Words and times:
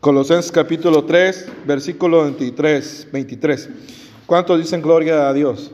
Colosenses 0.00 0.50
capítulo 0.50 1.04
3, 1.04 1.66
versículo 1.66 2.22
23, 2.22 3.08
23. 3.12 3.68
¿Cuántos 4.24 4.58
dicen 4.58 4.80
gloria 4.80 5.28
a 5.28 5.34
Dios? 5.34 5.70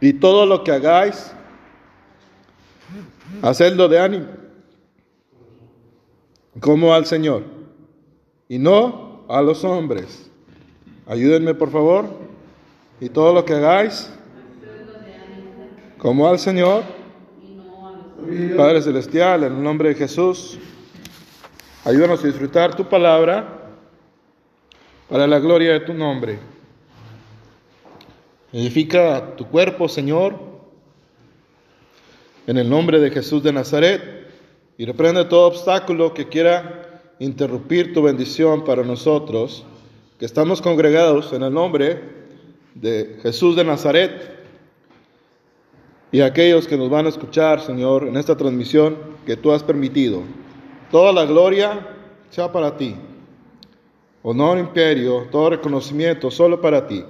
Y 0.00 0.12
todo 0.12 0.46
lo 0.46 0.62
que 0.62 0.70
hagáis, 0.70 1.32
hacedlo 3.42 3.88
de 3.88 3.98
ánimo, 3.98 4.26
como 6.60 6.94
al 6.94 7.04
Señor, 7.04 7.42
y 8.48 8.58
no 8.60 9.24
a 9.28 9.42
los 9.42 9.64
hombres. 9.64 10.30
Ayúdenme, 11.08 11.54
por 11.54 11.72
favor. 11.72 12.06
Y 13.00 13.08
todo 13.08 13.32
lo 13.32 13.44
que 13.44 13.54
hagáis, 13.54 14.08
como 15.98 16.28
al 16.28 16.38
Señor, 16.38 16.97
Padre 18.56 18.82
Celestial, 18.82 19.44
en 19.44 19.52
el 19.52 19.62
nombre 19.62 19.90
de 19.90 19.94
Jesús, 19.94 20.58
ayúdanos 21.84 22.22
a 22.24 22.26
disfrutar 22.26 22.74
tu 22.74 22.84
palabra 22.84 23.70
para 25.08 25.24
la 25.28 25.38
gloria 25.38 25.74
de 25.74 25.80
tu 25.80 25.94
nombre. 25.94 26.40
Edifica 28.52 29.36
tu 29.36 29.46
cuerpo, 29.46 29.88
Señor, 29.88 30.34
en 32.48 32.58
el 32.58 32.68
nombre 32.68 32.98
de 32.98 33.12
Jesús 33.12 33.44
de 33.44 33.52
Nazaret, 33.52 34.02
y 34.76 34.84
reprende 34.84 35.24
todo 35.26 35.46
obstáculo 35.46 36.12
que 36.12 36.26
quiera 36.26 37.14
interrumpir 37.20 37.94
tu 37.94 38.02
bendición 38.02 38.64
para 38.64 38.82
nosotros, 38.82 39.64
que 40.18 40.26
estamos 40.26 40.60
congregados 40.60 41.32
en 41.32 41.44
el 41.44 41.54
nombre 41.54 42.02
de 42.74 43.20
Jesús 43.22 43.54
de 43.54 43.62
Nazaret 43.62 44.37
y 46.10 46.20
aquellos 46.20 46.66
que 46.66 46.76
nos 46.76 46.88
van 46.90 47.06
a 47.06 47.10
escuchar, 47.10 47.60
Señor, 47.60 48.06
en 48.06 48.16
esta 48.16 48.36
transmisión 48.36 48.96
que 49.26 49.36
tú 49.36 49.52
has 49.52 49.62
permitido. 49.62 50.22
Toda 50.90 51.12
la 51.12 51.26
gloria 51.26 51.86
sea 52.30 52.50
para 52.50 52.76
ti. 52.76 52.96
Honor, 54.22 54.58
imperio, 54.58 55.26
todo 55.30 55.50
reconocimiento 55.50 56.30
solo 56.30 56.60
para 56.60 56.86
ti. 56.86 57.04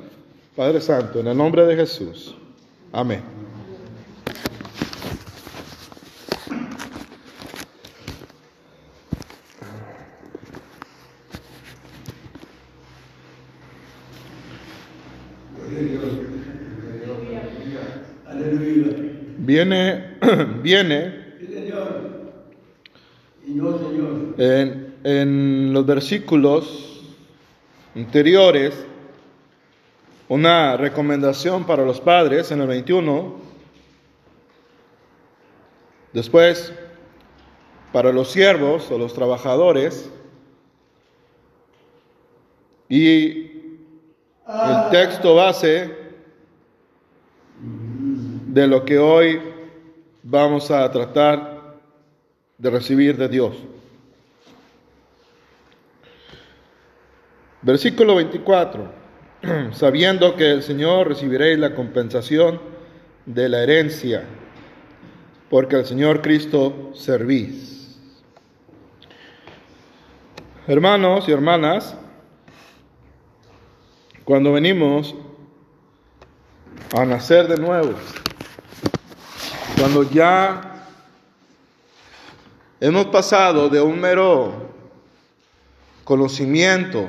Padre 0.56 0.80
Santo, 0.80 1.20
en 1.20 1.28
el 1.28 1.36
nombre 1.36 1.64
de 1.64 1.76
Jesús. 1.76 2.34
Amén. 2.92 3.47
Viene, 19.58 20.18
viene 20.62 21.34
en, 24.38 24.94
en 25.02 25.72
los 25.72 25.84
versículos 25.84 27.02
anteriores 27.96 28.86
una 30.28 30.76
recomendación 30.76 31.66
para 31.66 31.84
los 31.84 32.00
padres 32.00 32.52
en 32.52 32.60
el 32.60 32.68
21, 32.68 33.34
después 36.12 36.72
para 37.92 38.12
los 38.12 38.30
siervos 38.30 38.88
o 38.92 38.98
los 38.98 39.12
trabajadores, 39.12 40.08
y 42.88 43.50
el 44.46 44.90
texto 44.92 45.34
base 45.34 45.97
de 48.58 48.66
lo 48.66 48.84
que 48.84 48.98
hoy 48.98 49.40
vamos 50.24 50.72
a 50.72 50.90
tratar 50.90 51.76
de 52.58 52.70
recibir 52.70 53.16
de 53.16 53.28
Dios. 53.28 53.54
Versículo 57.62 58.16
24. 58.16 58.90
Sabiendo 59.74 60.34
que 60.34 60.50
el 60.50 60.64
Señor 60.64 61.06
recibiréis 61.06 61.56
la 61.60 61.72
compensación 61.76 62.60
de 63.26 63.48
la 63.48 63.62
herencia, 63.62 64.24
porque 65.48 65.76
al 65.76 65.86
Señor 65.86 66.20
Cristo 66.20 66.90
servís. 66.94 67.96
Hermanos 70.66 71.28
y 71.28 71.30
hermanas, 71.30 71.96
cuando 74.24 74.52
venimos 74.52 75.14
a 76.96 77.04
nacer 77.04 77.46
de 77.46 77.56
nuevo, 77.56 77.94
cuando 79.78 80.02
ya 80.02 80.60
hemos 82.80 83.06
pasado 83.06 83.68
de 83.68 83.80
un 83.80 84.00
mero 84.00 84.72
conocimiento 86.04 87.08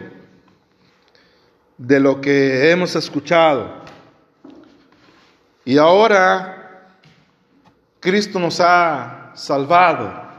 de 1.78 2.00
lo 2.00 2.22
que 2.22 2.70
hemos 2.70 2.96
escuchado 2.96 3.80
y 5.66 5.78
ahora 5.78 6.60
Cristo 8.00 8.40
nos 8.40 8.60
ha 8.60 9.32
salvado. 9.36 10.30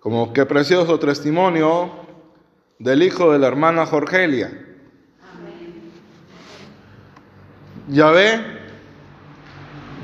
Como 0.00 0.32
que 0.32 0.44
precioso 0.46 0.98
testimonio 0.98 1.92
del 2.78 3.02
hijo 3.02 3.32
de 3.32 3.38
la 3.38 3.46
hermana 3.46 3.86
Jorgelia. 3.86 4.50
Ya 7.88 8.10
ve, 8.10 8.61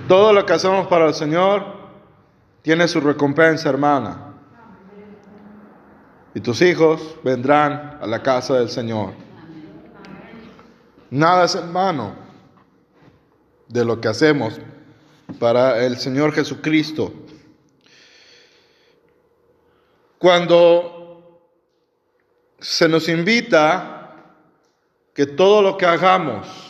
todo 0.09 0.33
lo 0.33 0.45
que 0.47 0.55
hacemos 0.55 0.87
para 0.89 1.07
el 1.07 1.15
Señor 1.15 1.65
tiene 2.63 2.89
su 2.89 3.01
recompensa, 3.01 3.69
hermana. 3.69 4.35
Y 6.35 6.41
tus 6.41 6.63
hijos 6.63 7.17
vendrán 7.23 7.99
a 8.01 8.07
la 8.07 8.23
casa 8.23 8.55
del 8.55 8.71
Señor. 8.71 9.13
Nada 11.11 11.45
es 11.45 11.55
en 11.55 11.73
vano 11.73 12.15
de 13.69 13.85
lo 13.85 14.01
que 14.01 14.09
hacemos 14.09 14.59
para 15.39 15.85
el 15.85 15.99
Señor 15.99 16.33
Jesucristo. 16.33 17.13
Cuando 20.19 21.41
se 22.59 22.89
nos 22.89 23.09
invita 23.09 24.17
que 25.15 25.27
todo 25.27 25.63
lo 25.63 25.77
que 25.77 25.87
hagamos 25.87 26.68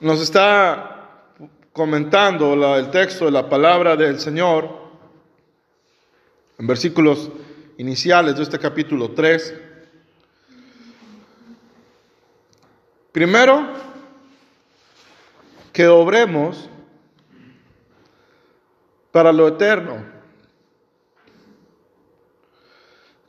Nos 0.00 0.20
está 0.20 1.32
comentando 1.72 2.76
el 2.76 2.88
texto 2.92 3.24
de 3.24 3.32
la 3.32 3.48
palabra 3.48 3.96
del 3.96 4.20
Señor 4.20 4.70
en 6.56 6.68
versículos 6.68 7.28
iniciales 7.78 8.36
de 8.36 8.44
este 8.44 8.60
capítulo 8.60 9.10
3. 9.10 9.54
Primero, 13.10 13.72
que 15.72 15.88
obremos 15.88 16.70
para 19.10 19.32
lo 19.32 19.48
eterno, 19.48 20.04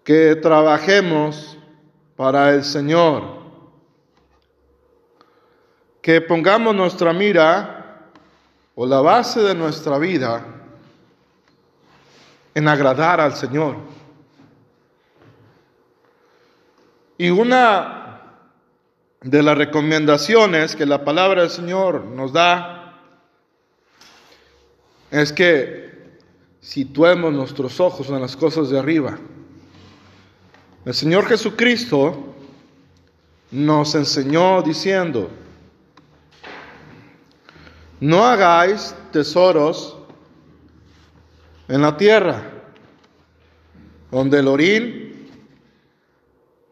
que 0.04 0.36
trabajemos 0.36 1.58
para 2.16 2.54
el 2.54 2.64
Señor 2.64 3.39
que 6.02 6.22
pongamos 6.22 6.76
nuestra 6.76 7.14
mira 7.14 8.10
o 8.76 8.86
la 8.86 9.02
base 9.02 9.42
de 9.42 9.54
nuestra 9.54 9.98
vida 9.98 10.46
en 12.54 12.68
agradar 12.68 13.20
al 13.20 13.36
Señor. 13.36 13.76
Y 17.18 17.30
una 17.30 18.22
de 19.22 19.44
las 19.44 19.58
recomendaciones 19.58 20.76
que 20.76 20.86
la 20.86 21.04
palabra 21.04 21.42
del 21.42 21.50
Señor 21.50 22.06
nos 22.06 22.32
da 22.32 22.98
es 25.12 25.34
que 25.34 25.90
situemos 26.62 27.34
nuestros 27.34 27.80
ojos 27.80 28.10
en 28.10 28.22
las 28.22 28.38
cosas 28.38 28.70
de 28.70 28.80
arriba. 28.80 29.18
El 30.86 30.94
Señor 30.94 31.26
Jesucristo 31.26 32.36
nos 33.52 33.96
enseñó 33.96 34.62
diciendo, 34.62 35.30
no 38.00 38.26
hagáis 38.26 38.96
tesoros 39.12 39.98
en 41.68 41.82
la 41.82 41.98
tierra, 41.98 42.44
donde 44.10 44.40
el 44.40 44.48
orín 44.48 45.30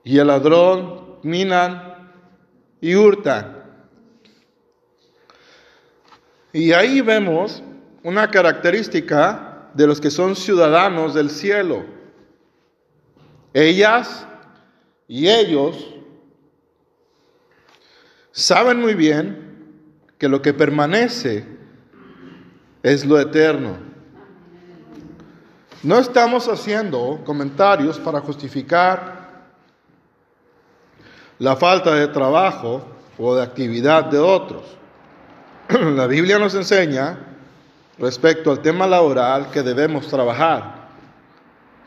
y 0.03 0.17
el 0.17 0.27
ladrón 0.27 1.17
minan 1.23 2.11
y 2.79 2.95
hurtan. 2.95 3.57
Y 6.53 6.71
ahí 6.71 7.01
vemos 7.01 7.61
una 8.03 8.31
característica 8.31 9.69
de 9.73 9.85
los 9.85 9.99
que 9.99 10.09
son 10.09 10.35
ciudadanos 10.35 11.13
del 11.13 11.29
cielo. 11.29 11.85
Ellas 13.53 14.25
y 15.07 15.27
ellos 15.27 15.93
saben 18.31 18.79
muy 18.79 18.93
bien 18.93 19.46
que 20.17 20.27
lo 20.27 20.41
que 20.41 20.53
permanece 20.53 21.45
es 22.83 23.05
lo 23.05 23.19
eterno. 23.19 23.77
No 25.83 25.99
estamos 25.99 26.47
haciendo 26.47 27.21
comentarios 27.23 27.99
para 27.99 28.19
justificar 28.19 29.17
la 31.39 31.55
falta 31.55 31.93
de 31.93 32.07
trabajo 32.07 32.83
o 33.17 33.35
de 33.35 33.43
actividad 33.43 34.05
de 34.05 34.17
otros. 34.17 34.63
La 35.69 36.07
Biblia 36.07 36.39
nos 36.39 36.55
enseña 36.55 37.19
respecto 37.99 38.51
al 38.51 38.59
tema 38.59 38.87
laboral 38.87 39.51
que 39.51 39.61
debemos 39.61 40.07
trabajar. 40.07 40.87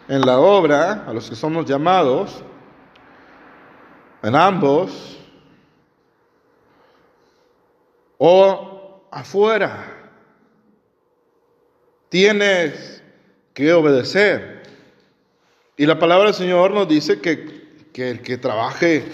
En 0.09 0.23
la 0.23 0.39
obra, 0.39 1.05
a 1.07 1.13
los 1.13 1.31
que 1.31 1.37
somos 1.37 1.67
llamados, 1.67 2.43
en 4.23 4.35
ambos, 4.35 5.20
o 8.23 9.09
afuera, 9.11 10.13
tienes 12.11 13.03
que 13.55 13.73
obedecer. 13.73 14.63
Y 15.79 15.87
la 15.87 15.99
palabra 15.99 16.27
del 16.27 16.35
Señor 16.35 16.73
nos 16.73 16.87
dice 16.87 17.23
que, 17.23 17.89
que 17.95 18.11
el 18.11 18.21
que 18.21 18.37
trabaje 18.37 19.07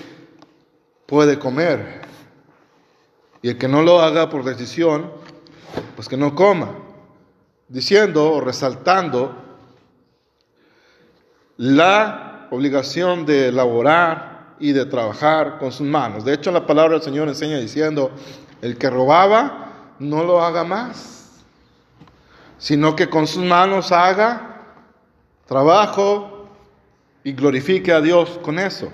puede 1.06 1.38
comer. 1.38 2.00
Y 3.42 3.50
el 3.50 3.58
que 3.58 3.68
no 3.68 3.82
lo 3.82 4.00
haga 4.00 4.28
por 4.28 4.42
decisión, 4.42 5.12
pues 5.94 6.08
que 6.08 6.16
no 6.16 6.34
coma. 6.34 6.76
Diciendo 7.68 8.32
o 8.32 8.40
resaltando 8.40 9.36
la 11.58 12.48
obligación 12.50 13.24
de 13.24 13.48
elaborar 13.48 14.56
y 14.58 14.72
de 14.72 14.84
trabajar 14.84 15.58
con 15.60 15.70
sus 15.70 15.86
manos. 15.86 16.24
De 16.24 16.34
hecho, 16.34 16.50
la 16.50 16.66
palabra 16.66 16.94
del 16.94 17.02
Señor 17.02 17.28
enseña 17.28 17.58
diciendo, 17.58 18.10
el 18.62 18.78
que 18.78 18.90
robaba, 18.90 19.94
no 19.98 20.24
lo 20.24 20.42
haga 20.42 20.64
más, 20.64 21.44
sino 22.58 22.96
que 22.96 23.08
con 23.08 23.26
sus 23.26 23.44
manos 23.44 23.92
haga 23.92 24.62
trabajo 25.46 26.48
y 27.22 27.32
glorifique 27.32 27.92
a 27.92 28.00
Dios 28.00 28.38
con 28.42 28.58
eso. 28.58 28.90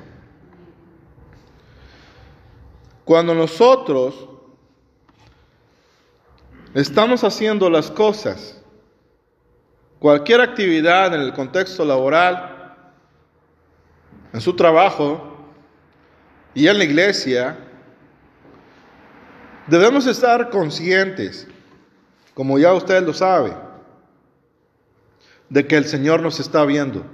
Cuando 3.04 3.34
nosotros 3.34 4.28
estamos 6.74 7.24
haciendo 7.24 7.68
las 7.68 7.90
cosas, 7.90 8.60
cualquier 9.98 10.40
actividad 10.40 11.14
en 11.14 11.20
el 11.20 11.32
contexto 11.32 11.84
laboral, 11.84 12.76
en 14.32 14.40
su 14.40 14.54
trabajo 14.54 15.36
y 16.54 16.68
en 16.68 16.78
la 16.78 16.84
iglesia, 16.84 17.58
debemos 19.66 20.06
estar 20.06 20.50
conscientes, 20.50 21.46
como 22.34 22.58
ya 22.58 22.72
usted 22.72 23.04
lo 23.04 23.12
sabe, 23.12 23.54
de 25.48 25.66
que 25.66 25.76
el 25.76 25.84
Señor 25.84 26.22
nos 26.22 26.40
está 26.40 26.64
viendo. 26.64 27.04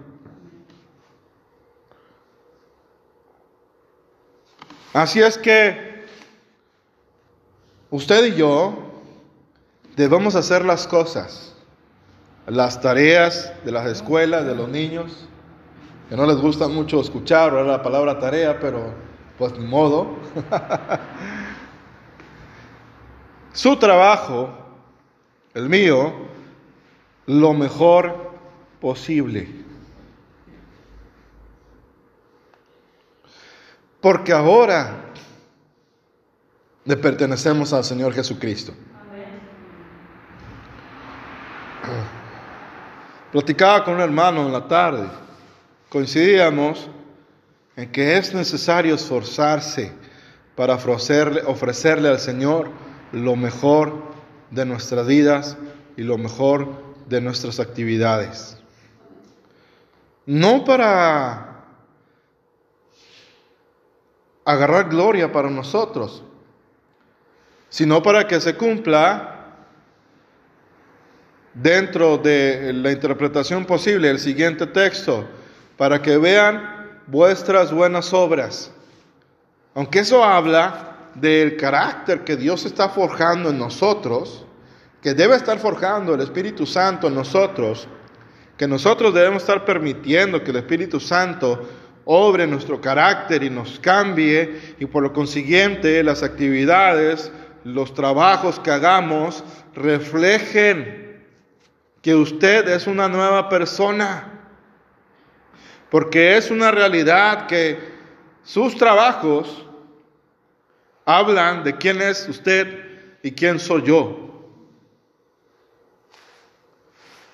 Así 4.92 5.20
es 5.20 5.36
que 5.36 6.04
usted 7.90 8.26
y 8.26 8.36
yo 8.36 8.74
debemos 9.96 10.34
hacer 10.34 10.64
las 10.64 10.86
cosas, 10.86 11.54
las 12.46 12.80
tareas 12.80 13.52
de 13.64 13.72
las 13.72 13.86
escuelas, 13.86 14.46
de 14.46 14.54
los 14.54 14.68
niños, 14.68 15.28
que 16.08 16.16
no 16.16 16.26
les 16.26 16.36
gusta 16.38 16.68
mucho 16.68 17.00
escuchar 17.00 17.52
la 17.52 17.82
palabra 17.82 18.18
tarea, 18.18 18.58
pero 18.58 18.94
pues 19.36 19.56
ni 19.58 19.66
modo. 19.66 20.16
Su 23.58 23.76
trabajo, 23.76 24.50
el 25.52 25.69
mío, 25.69 26.12
lo 27.26 27.52
mejor 27.55 28.31
posible. 28.81 29.49
Porque 34.00 34.32
ahora 34.32 35.10
le 36.84 36.96
pertenecemos 36.99 37.72
al 37.72 37.82
Señor 37.82 38.14
Jesucristo. 38.14 38.75
Platicaba 43.32 43.82
con 43.82 43.94
un 43.94 44.00
hermano 44.02 44.46
en 44.46 44.52
la 44.52 44.69
tarde. 44.69 45.08
Coincidíamos 45.88 46.88
en 47.75 47.90
que 47.90 48.19
es 48.19 48.32
necesario 48.32 48.94
esforzarse 48.94 49.93
para 50.55 50.75
ofrecerle, 50.75 51.43
ofrecerle 51.44 52.08
al 52.08 52.20
Señor 52.20 52.87
lo 53.12 53.37
mejor 53.37 53.93
de 54.50 54.64
nuestras 54.64 55.06
vidas 55.06 55.56
y 55.96 56.02
lo 56.02 56.19
mejor 56.19 56.69
de 57.06 57.20
nuestras 57.20 57.60
actividades. 57.60 58.58
No 60.26 60.64
para 60.64 61.64
agarrar 64.44 64.88
gloria 64.88 65.31
para 65.32 65.50
nosotros, 65.50 66.22
sino 67.69 68.02
para 68.02 68.26
que 68.26 68.40
se 68.40 68.55
cumpla 68.56 69.34
dentro 71.55 72.19
de 72.19 72.72
la 72.72 72.93
interpretación 72.93 73.64
posible 73.64 74.08
el 74.08 74.19
siguiente 74.19 74.66
texto, 74.66 75.26
para 75.76 76.00
que 76.00 76.16
vean 76.16 77.02
vuestras 77.06 77.72
buenas 77.72 78.12
obras. 78.12 78.72
Aunque 79.75 80.00
eso 80.00 80.25
habla 80.25 80.88
del 81.20 81.56
carácter 81.56 82.25
que 82.25 82.37
Dios 82.37 82.65
está 82.65 82.88
forjando 82.88 83.50
en 83.50 83.59
nosotros, 83.59 84.44
que 85.03 85.15
debe 85.15 85.37
estar 85.37 85.59
forjando 85.59 86.15
el 86.15 86.20
Espíritu 86.20 86.67
Santo 86.67 87.09
en 87.09 87.15
nosotros, 87.15 87.88
que 88.56 88.67
nosotros 88.67 89.15
debemos 89.15 89.43
estar 89.43 89.65
permitiendo 89.65 90.43
que 90.43 90.50
el 90.50 90.56
Espíritu 90.56 90.99
Santo 90.99 91.69
obre 92.05 92.47
nuestro 92.47 92.81
carácter 92.81 93.43
y 93.43 93.50
nos 93.50 93.79
cambie 93.79 94.75
y 94.79 94.87
por 94.87 95.03
lo 95.03 95.12
consiguiente 95.12 96.03
las 96.03 96.23
actividades, 96.23 97.31
los 97.65 97.93
trabajos 97.94 98.59
que 98.59 98.70
hagamos 98.70 99.44
reflejen 99.75 101.23
que 102.03 102.15
usted 102.15 102.67
es 102.69 102.87
una 102.87 103.09
nueva 103.09 103.49
persona. 103.49 104.32
Porque 105.91 106.37
es 106.37 106.50
una 106.50 106.70
realidad 106.70 107.47
que 107.47 107.79
sus 108.43 108.76
trabajos 108.76 109.68
hablan 111.08 111.64
de 111.64 111.75
quién 111.78 112.02
es 112.02 112.28
usted 112.28 112.69
y 113.22 113.32
quién 113.32 113.58
soy 113.58 113.82
yo. 113.82 114.28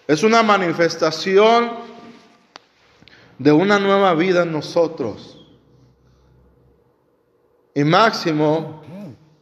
Es 0.06 0.22
una 0.22 0.44
manifestación 0.44 1.72
de 3.36 3.50
una 3.50 3.80
nueva 3.80 4.14
vida 4.14 4.44
en 4.44 4.52
nosotros. 4.52 5.44
Y 7.74 7.82
máximo, 7.82 8.84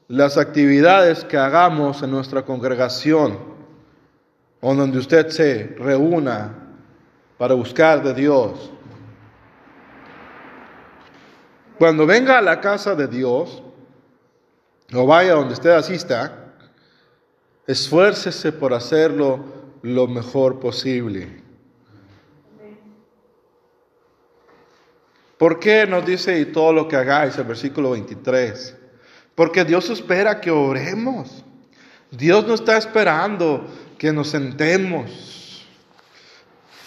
las 0.09 0.39
actividades 0.39 1.25
que 1.25 1.37
hagamos 1.37 2.03
en 2.03 2.13
nuestra 2.13 2.43
congregación 2.43 3.39
o 4.63 4.75
donde 4.75 4.97
usted 4.97 5.29
se 5.29 5.77
reúna 5.79 6.55
para 7.37 7.53
buscar 7.53 8.03
de 8.03 8.15
Dios. 8.15 8.71
Cuando 11.79 12.07
venga 12.07 12.39
a 12.39 12.43
la 12.43 12.63
casa 12.63 12.95
de 12.95 13.09
Dios, 13.09 13.63
o 14.95 15.07
vaya 15.07 15.33
donde 15.33 15.55
usted 15.55 15.71
asista, 15.71 16.55
esfuércese 17.67 18.53
por 18.53 18.75
hacerlo 18.75 19.45
lo 19.83 20.07
mejor 20.07 20.61
posible. 20.61 21.43
¿Por 25.39 25.59
qué 25.59 25.87
nos 25.87 26.07
dice 26.07 26.39
y 26.39 26.47
todo 26.47 26.73
lo 26.73 26.87
que 26.87 26.97
hagáis 26.97 27.37
el 27.37 27.45
versículo 27.45 27.91
23? 27.91 28.77
Porque 29.35 29.65
Dios 29.65 29.91
espera 29.91 30.41
que 30.41 30.51
oremos. 30.51 31.45
Dios 32.11 32.47
no 32.47 32.55
está 32.55 32.77
esperando 32.77 33.67
que 33.99 34.13
nos 34.13 34.29
sentemos. 34.29 35.67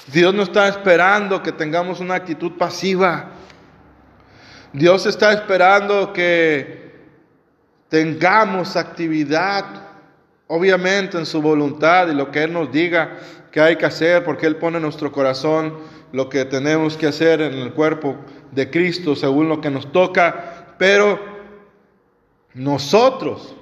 Dios 0.08 0.34
no 0.34 0.44
está 0.44 0.68
esperando 0.68 1.42
que 1.42 1.52
tengamos 1.52 2.00
una 2.00 2.16
actitud 2.16 2.54
pasiva. 2.58 3.32
Dios 4.72 5.06
está 5.06 5.34
esperando 5.34 6.14
que 6.14 6.85
tengamos 7.96 8.76
actividad, 8.76 9.64
obviamente 10.48 11.18
en 11.18 11.26
su 11.26 11.42
voluntad 11.42 12.10
y 12.10 12.14
lo 12.14 12.30
que 12.30 12.44
Él 12.44 12.52
nos 12.52 12.70
diga 12.70 13.20
que 13.54 13.62
hay 13.62 13.78
que 13.78 13.86
hacer, 13.86 14.26
porque 14.26 14.48
Él 14.48 14.58
pone 14.58 14.76
en 14.76 14.84
nuestro 14.84 15.14
corazón 15.14 15.78
lo 16.12 16.28
que 16.28 16.44
tenemos 16.44 16.98
que 16.98 17.08
hacer 17.08 17.40
en 17.40 17.54
el 17.54 17.72
cuerpo 17.72 18.18
de 18.52 18.70
Cristo 18.70 19.16
según 19.16 19.48
lo 19.48 19.62
que 19.62 19.70
nos 19.70 19.94
toca, 19.94 20.76
pero 20.78 21.18
nosotros 22.54 23.56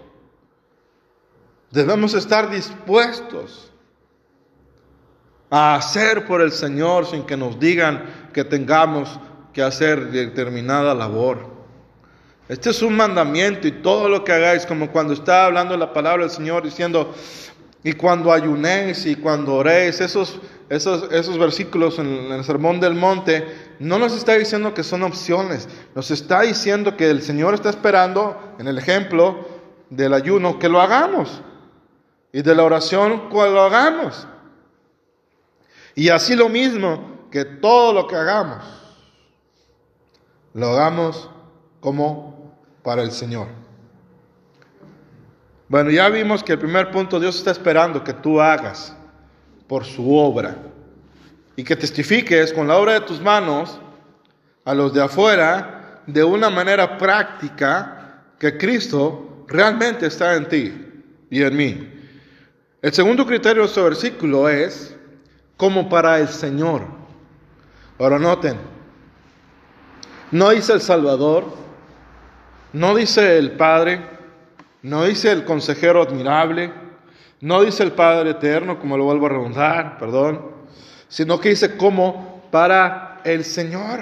debemos 1.70 2.16
estar 2.16 2.50
dispuestos 2.50 3.72
a 5.52 5.76
hacer 5.76 6.26
por 6.26 6.42
el 6.42 6.52
Señor 6.52 7.06
sin 7.06 7.22
que 7.22 7.38
nos 7.38 7.60
digan 7.60 8.30
que 8.34 8.44
tengamos 8.44 9.20
que 9.54 9.62
hacer 9.62 10.10
determinada 10.10 10.96
labor. 10.96 11.54
Este 12.50 12.72
es 12.72 12.82
un 12.82 12.96
mandamiento 12.98 13.68
y 13.68 13.72
todo 13.72 14.10
lo 14.10 14.24
que 14.24 14.34
hagáis, 14.34 14.66
como 14.66 14.92
cuando 14.92 15.14
está 15.14 15.46
hablando 15.46 15.78
la 15.78 15.94
palabra 15.94 16.24
del 16.24 16.32
Señor 16.32 16.64
diciendo, 16.64 17.14
y 17.84 17.94
cuando 17.94 18.34
ayunéis 18.34 19.06
y 19.06 19.16
cuando 19.16 19.56
oréis, 19.56 20.02
esos, 20.02 20.40
esos, 20.70 21.10
esos 21.12 21.38
versículos 21.38 22.00
en, 22.00 22.08
el 22.08 22.44
Sermón 22.44 22.82
del 22.82 22.96
Monte, 22.96 23.46
no 23.80 23.98
nos 23.98 24.14
está 24.14 24.34
diciendo 24.34 24.74
que 24.74 24.84
son 24.84 25.04
opciones, 25.04 25.70
nos 25.96 26.12
está 26.12 26.42
diciendo 26.42 26.98
que 26.98 27.10
el 27.10 27.22
Señor 27.22 27.54
está 27.54 27.70
esperando, 27.70 28.56
en 28.60 28.68
el 28.68 28.78
ejemplo 28.78 29.48
del 29.90 30.14
ayuno, 30.14 30.60
que 30.60 30.70
lo 30.70 30.82
hagamos. 30.82 31.42
Y 32.34 32.42
de 32.42 32.56
la 32.56 32.64
oración, 32.64 33.30
que 33.30 33.36
lo 33.36 33.62
hagamos. 33.62 34.28
Y 35.96 36.10
así 36.10 36.36
lo 36.36 36.50
mismo, 36.50 37.28
que 37.32 37.46
todo 37.46 37.94
lo 37.94 38.08
que 38.08 38.16
hagamos, 38.16 38.66
lo 40.54 40.70
hagamos 40.70 41.30
como 41.80 42.33
para 42.84 43.02
el 43.02 43.12
Señor. 43.12 43.48
Bueno, 45.70 45.90
ya 45.90 46.10
vimos 46.10 46.44
que 46.44 46.54
el 46.54 46.60
primer 46.60 46.92
punto 46.92 47.20
Dios 47.20 47.38
está 47.38 47.52
esperando 47.52 48.04
que 48.04 48.14
tú 48.14 48.40
hagas 48.40 48.96
por 49.68 49.86
su 49.86 50.16
obra 50.16 50.56
y 51.56 51.64
que 51.64 51.76
testifiques 51.76 52.54
con 52.54 52.68
la 52.68 52.78
obra 52.78 52.94
de 52.94 53.02
tus 53.02 53.22
manos 53.22 53.80
a 54.66 54.74
los 54.74 54.94
de 54.94 55.02
afuera 55.02 56.02
de 56.06 56.24
una 56.24 56.50
manera 56.50 56.98
práctica 56.98 58.24
que 58.38 58.58
Cristo 58.58 59.46
realmente 59.48 60.06
está 60.06 60.36
en 60.36 60.48
ti 60.48 61.04
y 61.30 61.42
en 61.42 61.56
mí. 61.56 61.94
El 62.82 62.94
segundo 62.94 63.26
criterio 63.26 63.64
de 63.64 63.68
este 63.70 63.82
versículo 63.82 64.50
es 64.50 64.96
como 65.56 65.88
para 65.88 66.20
el 66.20 66.28
Señor. 66.28 66.86
Ahora 67.98 68.20
noten, 68.20 68.58
no 70.32 70.50
dice 70.50 70.74
el 70.74 70.82
Salvador, 70.82 71.63
no 72.74 72.96
dice 72.96 73.38
el 73.38 73.52
Padre, 73.52 74.02
no 74.82 75.06
dice 75.06 75.32
el 75.32 75.46
consejero 75.46 76.02
admirable, 76.02 76.72
no 77.40 77.62
dice 77.62 77.84
el 77.84 77.92
Padre 77.92 78.32
eterno, 78.32 78.80
como 78.80 78.98
lo 78.98 79.06
vuelvo 79.06 79.28
a 79.28 79.30
redundar, 79.30 79.98
perdón, 79.98 80.42
sino 81.08 81.40
que 81.40 81.50
dice 81.50 81.78
como 81.78 82.48
para 82.52 83.22
el 83.24 83.46
Señor. 83.46 84.02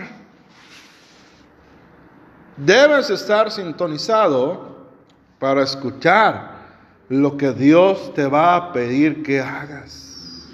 Debes 2.55 3.09
estar 3.09 3.51
sintonizado 3.51 4.89
para 5.37 5.63
escuchar 5.63 6.61
lo 7.09 7.35
que 7.35 7.51
Dios 7.51 8.13
te 8.13 8.25
va 8.25 8.55
a 8.55 8.71
pedir 8.71 9.21
que 9.23 9.41
hagas. 9.41 10.47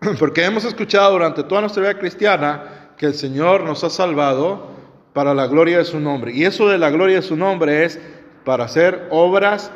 Porque 0.18 0.44
hemos 0.44 0.64
escuchado 0.64 1.12
durante 1.12 1.42
toda 1.42 1.62
nuestra 1.62 1.82
vida 1.82 1.98
cristiana 1.98 2.92
que 2.96 3.06
el 3.06 3.14
Señor 3.14 3.64
nos 3.64 3.82
ha 3.82 3.90
salvado 3.90 4.75
para 5.16 5.32
la 5.32 5.46
gloria 5.46 5.78
de 5.78 5.84
su 5.86 5.98
nombre. 5.98 6.30
Y 6.34 6.44
eso 6.44 6.68
de 6.68 6.76
la 6.76 6.90
gloria 6.90 7.16
de 7.16 7.22
su 7.22 7.36
nombre 7.36 7.86
es 7.86 7.98
para 8.44 8.64
hacer 8.64 9.08
obras 9.10 9.70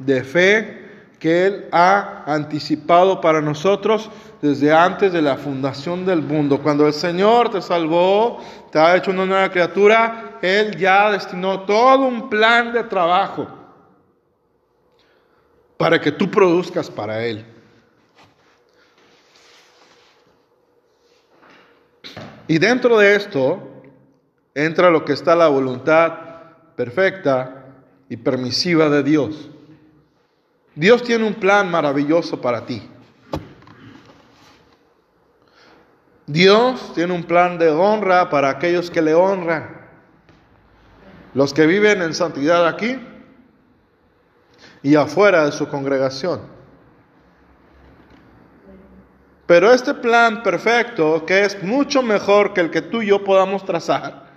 de 0.00 0.24
fe 0.24 1.04
que 1.20 1.46
Él 1.46 1.68
ha 1.70 2.24
anticipado 2.26 3.20
para 3.20 3.40
nosotros 3.40 4.10
desde 4.42 4.72
antes 4.72 5.12
de 5.12 5.22
la 5.22 5.36
fundación 5.36 6.04
del 6.04 6.22
mundo. 6.22 6.60
Cuando 6.60 6.88
el 6.88 6.92
Señor 6.92 7.52
te 7.52 7.62
salvó, 7.62 8.40
te 8.72 8.80
ha 8.80 8.96
hecho 8.96 9.12
una 9.12 9.26
nueva 9.26 9.48
criatura, 9.52 10.40
Él 10.42 10.76
ya 10.76 11.12
destinó 11.12 11.60
todo 11.60 12.00
un 12.06 12.28
plan 12.28 12.72
de 12.72 12.82
trabajo 12.82 13.46
para 15.76 16.00
que 16.00 16.10
tú 16.10 16.28
produzcas 16.28 16.90
para 16.90 17.24
Él. 17.24 17.44
Y 22.48 22.58
dentro 22.58 22.98
de 22.98 23.14
esto 23.14 23.70
entra 24.54 24.90
lo 24.90 25.04
que 25.04 25.12
está 25.12 25.34
la 25.34 25.48
voluntad 25.48 26.12
perfecta 26.76 27.66
y 28.08 28.16
permisiva 28.16 28.88
de 28.88 29.02
Dios. 29.02 29.50
Dios 30.74 31.02
tiene 31.02 31.26
un 31.26 31.34
plan 31.34 31.70
maravilloso 31.70 32.40
para 32.40 32.64
ti. 32.66 32.88
Dios 36.26 36.92
tiene 36.94 37.12
un 37.12 37.24
plan 37.24 37.58
de 37.58 37.70
honra 37.70 38.30
para 38.30 38.50
aquellos 38.50 38.90
que 38.90 39.02
le 39.02 39.14
honran. 39.14 39.80
Los 41.34 41.52
que 41.52 41.66
viven 41.66 42.02
en 42.02 42.14
santidad 42.14 42.66
aquí 42.66 42.98
y 44.82 44.94
afuera 44.94 45.44
de 45.44 45.52
su 45.52 45.68
congregación. 45.68 46.40
Pero 49.46 49.72
este 49.72 49.94
plan 49.94 50.44
perfecto, 50.44 51.26
que 51.26 51.44
es 51.44 51.60
mucho 51.62 52.02
mejor 52.02 52.54
que 52.54 52.60
el 52.60 52.70
que 52.70 52.82
tú 52.82 53.02
y 53.02 53.08
yo 53.08 53.24
podamos 53.24 53.64
trazar, 53.64 54.29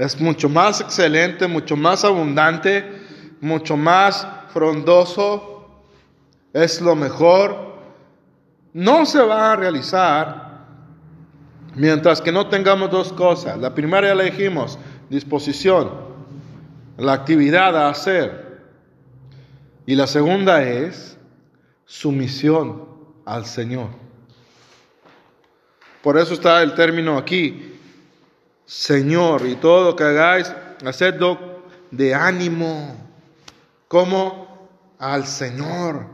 es 0.00 0.18
mucho 0.18 0.48
más 0.48 0.80
excelente, 0.80 1.46
mucho 1.46 1.76
más 1.76 2.06
abundante, 2.06 2.90
mucho 3.42 3.76
más 3.76 4.26
frondoso, 4.50 5.68
es 6.54 6.80
lo 6.80 6.96
mejor, 6.96 7.74
no 8.72 9.04
se 9.04 9.20
va 9.20 9.52
a 9.52 9.56
realizar 9.56 10.64
mientras 11.74 12.22
que 12.22 12.32
no 12.32 12.46
tengamos 12.48 12.90
dos 12.90 13.12
cosas. 13.12 13.58
La 13.58 13.74
primera 13.74 14.08
ya 14.08 14.14
la 14.14 14.22
dijimos, 14.22 14.78
disposición, 15.10 15.90
la 16.96 17.12
actividad 17.12 17.76
a 17.76 17.90
hacer. 17.90 18.62
Y 19.84 19.96
la 19.96 20.06
segunda 20.06 20.62
es 20.62 21.18
sumisión 21.84 22.88
al 23.26 23.44
Señor. 23.44 23.88
Por 26.02 26.16
eso 26.16 26.32
está 26.32 26.62
el 26.62 26.74
término 26.74 27.18
aquí, 27.18 27.78
Señor, 28.70 29.46
y 29.46 29.56
todo 29.56 29.82
lo 29.82 29.96
que 29.96 30.04
hagáis, 30.04 30.54
hacedlo 30.86 31.40
de 31.90 32.14
ánimo 32.14 32.94
como 33.88 34.68
al 34.96 35.26
Señor, 35.26 36.06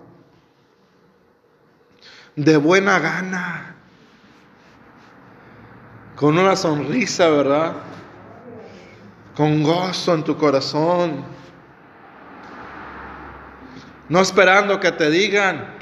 de 2.35 2.57
buena 2.57 2.99
gana, 2.99 3.77
con 6.17 6.39
una 6.39 6.57
sonrisa, 6.57 7.29
¿verdad? 7.29 7.75
Con 9.37 9.63
gozo 9.63 10.15
en 10.15 10.25
tu 10.25 10.39
corazón, 10.39 11.27
no 14.09 14.21
esperando 14.21 14.81
que 14.81 14.93
te 14.93 15.11
digan, 15.11 15.75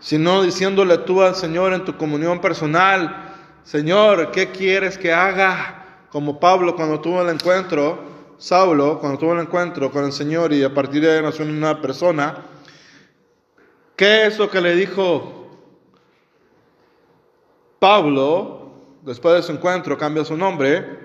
sino 0.00 0.42
diciéndole 0.42 0.98
tú 0.98 1.22
al 1.22 1.36
Señor 1.36 1.74
en 1.74 1.84
tu 1.84 1.96
comunión 1.96 2.40
personal, 2.40 3.23
Señor, 3.64 4.30
¿qué 4.30 4.50
quieres 4.50 4.98
que 4.98 5.12
haga? 5.12 6.06
Como 6.10 6.38
Pablo 6.38 6.76
cuando 6.76 7.00
tuvo 7.00 7.22
el 7.22 7.30
encuentro 7.30 7.98
Saulo, 8.36 8.98
cuando 9.00 9.18
tuvo 9.18 9.32
el 9.32 9.40
encuentro 9.40 9.90
con 9.90 10.04
el 10.04 10.12
Señor 10.12 10.52
y 10.52 10.62
a 10.62 10.72
partir 10.72 11.00
de 11.00 11.16
ahí 11.16 11.22
nació 11.22 11.46
una 11.46 11.80
persona, 11.80 12.44
¿qué 13.96 14.26
es 14.26 14.38
lo 14.38 14.50
que 14.50 14.60
le 14.60 14.76
dijo 14.76 15.48
Pablo 17.78 18.74
después 19.02 19.36
de 19.36 19.42
su 19.42 19.52
encuentro? 19.52 19.96
Cambia 19.96 20.24
su 20.24 20.36
nombre 20.36 20.98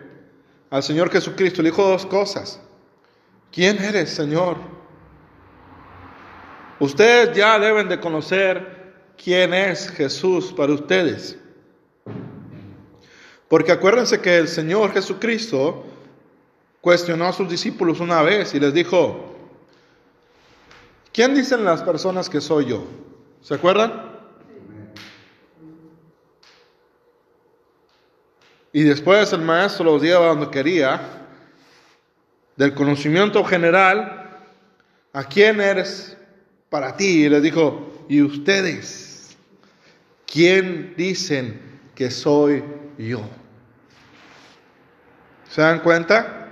al 0.69 0.83
Señor 0.83 1.09
Jesucristo. 1.09 1.61
Le 1.61 1.69
dijo 1.69 1.87
dos 1.87 2.05
cosas. 2.05 2.61
¿Quién 3.51 3.81
eres, 3.81 4.09
Señor? 4.09 4.57
Ustedes 6.79 7.35
ya 7.35 7.57
deben 7.57 7.87
de 7.87 7.99
conocer 7.99 9.13
quién 9.17 9.53
es 9.53 9.89
Jesús 9.89 10.53
para 10.53 10.73
ustedes. 10.73 11.37
Porque 13.49 13.71
acuérdense 13.71 14.21
que 14.21 14.37
el 14.37 14.47
Señor 14.47 14.93
Jesucristo 14.93 15.83
cuestionó 16.81 17.25
a 17.25 17.33
sus 17.33 17.49
discípulos 17.49 17.99
una 17.99 18.21
vez 18.21 18.53
y 18.53 18.59
les 18.59 18.73
dijo, 18.73 19.35
¿quién 21.11 21.33
dicen 21.33 21.65
las 21.65 21.81
personas 21.81 22.29
que 22.29 22.39
soy 22.39 22.67
yo? 22.67 22.85
¿Se 23.41 23.55
acuerdan? 23.55 24.07
Y 28.71 28.83
después 28.83 29.33
el 29.33 29.41
maestro 29.41 29.85
los 29.85 30.01
lleva 30.03 30.27
donde 30.27 30.51
quería, 30.51 31.01
del 32.55 32.75
conocimiento 32.75 33.43
general, 33.43 34.43
¿a 35.11 35.23
quién 35.23 35.59
eres 35.59 36.15
para 36.69 36.95
ti? 36.95 37.25
Y 37.25 37.29
les 37.29 37.41
dijo, 37.41 38.05
¿y 38.07 38.21
ustedes? 38.21 39.35
¿Quién 40.27 40.93
dicen 40.95 41.59
que 41.95 42.11
soy 42.11 42.63
yo? 42.99 43.21
¿Se 45.49 45.61
dan 45.61 45.79
cuenta? 45.79 46.47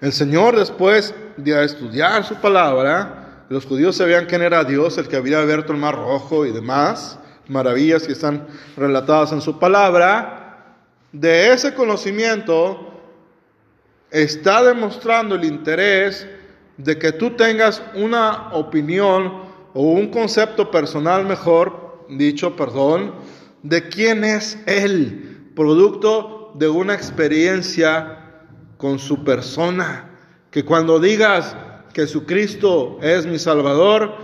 El 0.00 0.12
Señor 0.12 0.56
después 0.56 1.14
de 1.36 1.64
estudiar 1.64 2.24
su 2.24 2.34
palabra, 2.36 3.44
los 3.48 3.66
judíos 3.66 3.96
sabían 3.96 4.26
quién 4.26 4.42
era 4.42 4.64
Dios, 4.64 4.98
el 4.98 5.06
que 5.06 5.16
había 5.16 5.40
abierto 5.40 5.72
el 5.72 5.78
mar 5.78 5.94
rojo 5.94 6.44
y 6.44 6.50
demás, 6.50 7.20
maravillas 7.46 8.04
que 8.04 8.14
están 8.14 8.48
relatadas 8.76 9.30
en 9.30 9.40
su 9.40 9.60
palabra, 9.60 10.74
de 11.12 11.52
ese 11.52 11.72
conocimiento 11.74 13.00
está 14.10 14.64
demostrando 14.64 15.36
el 15.36 15.44
interés 15.44 16.26
de 16.78 16.98
que 16.98 17.12
tú 17.12 17.30
tengas 17.36 17.80
una 17.94 18.52
opinión 18.54 19.42
o 19.72 19.82
un 19.82 20.10
concepto 20.10 20.68
personal 20.70 21.26
mejor, 21.26 22.06
dicho, 22.08 22.56
perdón, 22.56 23.14
de 23.62 23.88
quién 23.88 24.24
es 24.24 24.58
Él, 24.66 25.52
producto 25.54 26.39
de 26.54 26.68
una 26.68 26.94
experiencia 26.94 28.18
con 28.76 28.98
su 28.98 29.24
persona. 29.24 30.10
Que 30.50 30.64
cuando 30.64 30.98
digas, 30.98 31.56
Jesucristo 31.94 32.98
es 33.02 33.26
mi 33.26 33.38
Salvador, 33.38 34.14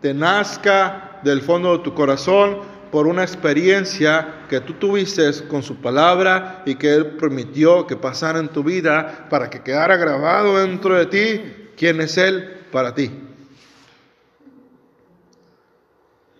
te 0.00 0.14
nazca 0.14 1.20
del 1.22 1.42
fondo 1.42 1.78
de 1.78 1.84
tu 1.84 1.94
corazón 1.94 2.58
por 2.90 3.06
una 3.06 3.22
experiencia 3.22 4.46
que 4.48 4.60
tú 4.60 4.74
tuviste 4.74 5.22
con 5.48 5.62
su 5.62 5.76
palabra 5.76 6.62
y 6.64 6.76
que 6.76 6.94
Él 6.94 7.06
permitió 7.16 7.86
que 7.86 7.96
pasara 7.96 8.38
en 8.38 8.48
tu 8.48 8.62
vida 8.62 9.26
para 9.28 9.50
que 9.50 9.62
quedara 9.62 9.96
grabado 9.96 10.58
dentro 10.58 10.94
de 10.94 11.06
ti 11.06 11.42
quién 11.76 12.00
es 12.00 12.16
Él 12.16 12.62
para 12.70 12.94
ti. 12.94 13.10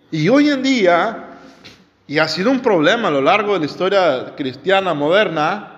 Y 0.09 0.29
hoy 0.29 0.49
en 0.49 0.63
día, 0.63 1.26
y 2.07 2.19
ha 2.19 2.27
sido 2.29 2.49
un 2.49 2.61
problema 2.61 3.09
a 3.09 3.11
lo 3.11 3.21
largo 3.21 3.53
de 3.53 3.59
la 3.59 3.65
historia 3.65 4.33
cristiana 4.35 4.93
moderna, 4.93 5.73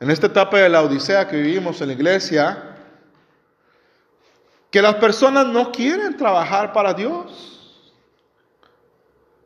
en 0.00 0.10
esta 0.10 0.26
etapa 0.26 0.58
de 0.58 0.70
la 0.70 0.82
Odisea 0.82 1.28
que 1.28 1.36
vivimos 1.36 1.80
en 1.80 1.88
la 1.88 1.94
iglesia, 1.94 2.76
que 4.70 4.80
las 4.82 4.94
personas 4.96 5.46
no 5.46 5.70
quieren 5.70 6.16
trabajar 6.16 6.72
para 6.72 6.94
Dios. 6.94 7.92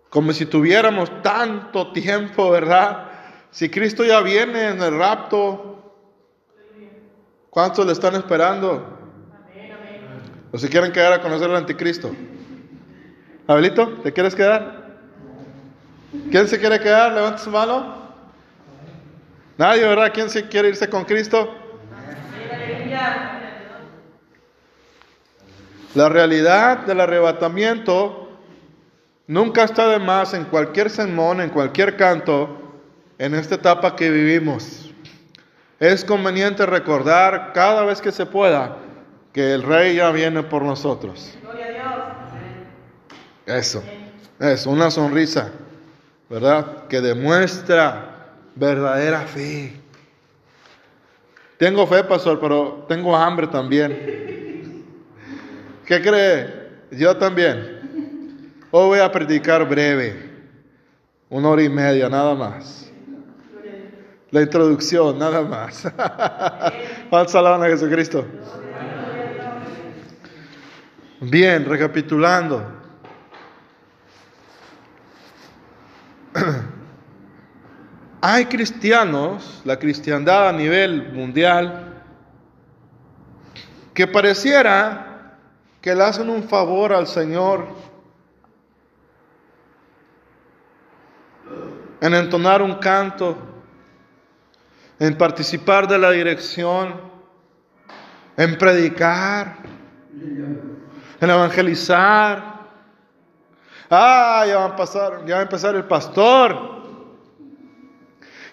Como 0.08 0.32
si 0.32 0.46
tuviéramos 0.46 1.22
tanto 1.22 1.92
tiempo, 1.92 2.50
¿verdad? 2.50 3.08
Si 3.50 3.68
Cristo 3.68 4.04
ya 4.04 4.20
viene 4.20 4.68
en 4.68 4.82
el 4.82 4.98
rapto, 4.98 5.94
¿cuántos 7.48 7.86
le 7.86 7.92
están 7.92 8.14
esperando? 8.14 8.98
¿O 10.52 10.58
si 10.58 10.68
quieren 10.68 10.90
quedar 10.92 11.12
a 11.12 11.20
conocer 11.20 11.48
al 11.48 11.56
anticristo? 11.56 12.10
Abelito, 13.46 13.88
¿te 14.02 14.12
quieres 14.12 14.34
quedar? 14.34 14.79
¿Quién 16.30 16.48
se 16.48 16.58
quiere 16.58 16.80
quedar? 16.80 17.12
Levanta 17.12 17.38
su 17.38 17.50
mano. 17.50 17.94
Nadie, 19.56 19.86
¿verdad? 19.86 20.10
¿Quién 20.12 20.30
se 20.30 20.48
quiere 20.48 20.68
irse 20.68 20.88
con 20.88 21.04
Cristo? 21.04 21.54
La 25.94 26.08
realidad 26.08 26.78
del 26.86 27.00
arrebatamiento 27.00 28.30
nunca 29.26 29.64
está 29.64 29.88
de 29.88 29.98
más 29.98 30.34
en 30.34 30.44
cualquier 30.44 30.88
sermón, 30.88 31.40
en 31.40 31.50
cualquier 31.50 31.96
canto, 31.96 32.80
en 33.18 33.34
esta 33.34 33.56
etapa 33.56 33.96
que 33.96 34.10
vivimos. 34.10 34.92
Es 35.80 36.04
conveniente 36.04 36.64
recordar 36.64 37.52
cada 37.52 37.84
vez 37.84 38.00
que 38.00 38.12
se 38.12 38.26
pueda 38.26 38.76
que 39.32 39.54
el 39.54 39.62
Rey 39.62 39.96
ya 39.96 40.10
viene 40.10 40.42
por 40.42 40.62
nosotros. 40.62 41.36
Eso, 43.46 43.82
es 44.38 44.66
una 44.66 44.90
sonrisa, 44.90 45.50
¿verdad? 46.30 46.86
Que 46.86 47.00
demuestra 47.00 48.36
verdadera 48.54 49.22
fe. 49.22 49.74
Tengo 51.58 51.86
fe, 51.86 52.04
pastor, 52.04 52.38
pero 52.40 52.86
tengo 52.88 53.14
hambre 53.14 53.48
también. 53.48 54.84
¿Qué 55.84 56.00
cree? 56.00 56.70
Yo 56.92 57.16
también. 57.16 57.80
Hoy 58.70 58.86
voy 58.86 58.98
a 59.00 59.10
predicar 59.10 59.68
breve, 59.68 60.30
una 61.28 61.48
hora 61.48 61.62
y 61.64 61.68
media, 61.68 62.08
nada 62.08 62.34
más. 62.36 62.88
La 64.30 64.42
introducción, 64.42 65.18
nada 65.18 65.42
más. 65.42 65.82
Vamos 67.10 67.34
a 67.34 67.66
Jesucristo. 67.66 68.24
Bien, 71.20 71.64
recapitulando. 71.64 72.79
Hay 78.22 78.44
cristianos, 78.46 79.62
la 79.64 79.78
cristiandad 79.78 80.48
a 80.48 80.52
nivel 80.52 81.12
mundial, 81.12 82.02
que 83.94 84.06
pareciera 84.06 85.36
que 85.80 85.94
le 85.94 86.04
hacen 86.04 86.28
un 86.30 86.42
favor 86.44 86.92
al 86.92 87.06
Señor 87.06 87.66
en 92.00 92.14
entonar 92.14 92.62
un 92.62 92.74
canto, 92.74 93.36
en 94.98 95.16
participar 95.16 95.88
de 95.88 95.98
la 95.98 96.10
dirección, 96.10 97.00
en 98.36 98.56
predicar, 98.56 99.56
en 101.20 101.30
evangelizar, 101.30 102.49
Ah, 103.90 104.44
ya 104.46 104.58
va 104.58 104.64
a 104.66 104.76
pasar, 104.76 105.26
ya 105.26 105.34
va 105.34 105.40
a 105.40 105.42
empezar 105.42 105.74
el 105.74 105.84
pastor. 105.84 106.80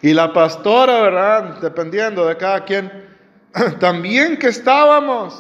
Y 0.02 0.13
la 0.13 0.34
pastora, 0.34 1.02
¿verdad? 1.02 1.60
Dependiendo 1.62 2.26
de 2.26 2.38
cada 2.38 2.65
quien. 2.65 3.08
También 3.80 4.38
que 4.38 4.47
estábamos. 4.47 5.39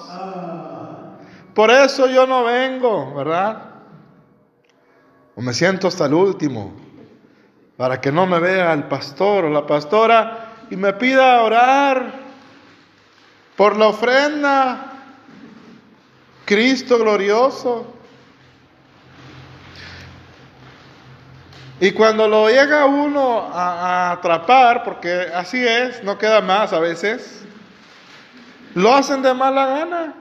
Por 1.55 1.71
eso 1.71 2.07
yo 2.07 2.27
no 2.27 2.43
vengo, 2.43 3.15
¿verdad? 3.15 3.63
O 5.35 5.41
me 5.41 5.53
siento 5.53 5.87
hasta 5.87 6.05
el 6.05 6.13
último. 6.13 6.73
Para 7.75 7.99
que 7.99 8.11
no 8.11 8.27
me 8.27 8.39
vea 8.39 8.73
el 8.73 8.83
pastor 8.83 9.45
o 9.45 9.49
la 9.49 9.65
pastora 9.65 10.53
y 10.69 10.75
me 10.75 10.93
pida 10.93 11.41
orar 11.41 12.13
por 13.55 13.75
la 13.77 13.87
ofrenda. 13.87 14.93
Cristo 16.45 16.99
glorioso. 16.99 17.96
Y 21.79 21.91
cuando 21.91 22.27
lo 22.27 22.49
llega 22.49 22.85
uno 22.85 23.41
a, 23.53 24.11
atrapar, 24.13 24.83
porque 24.83 25.27
así 25.33 25.65
es, 25.65 26.03
no 26.03 26.17
queda 26.17 26.41
más 26.41 26.73
a 26.73 26.79
veces, 26.79 27.43
lo 28.73 28.93
hacen 28.95 29.21
de 29.21 29.33
mala 29.33 29.67
gana. 29.67 30.15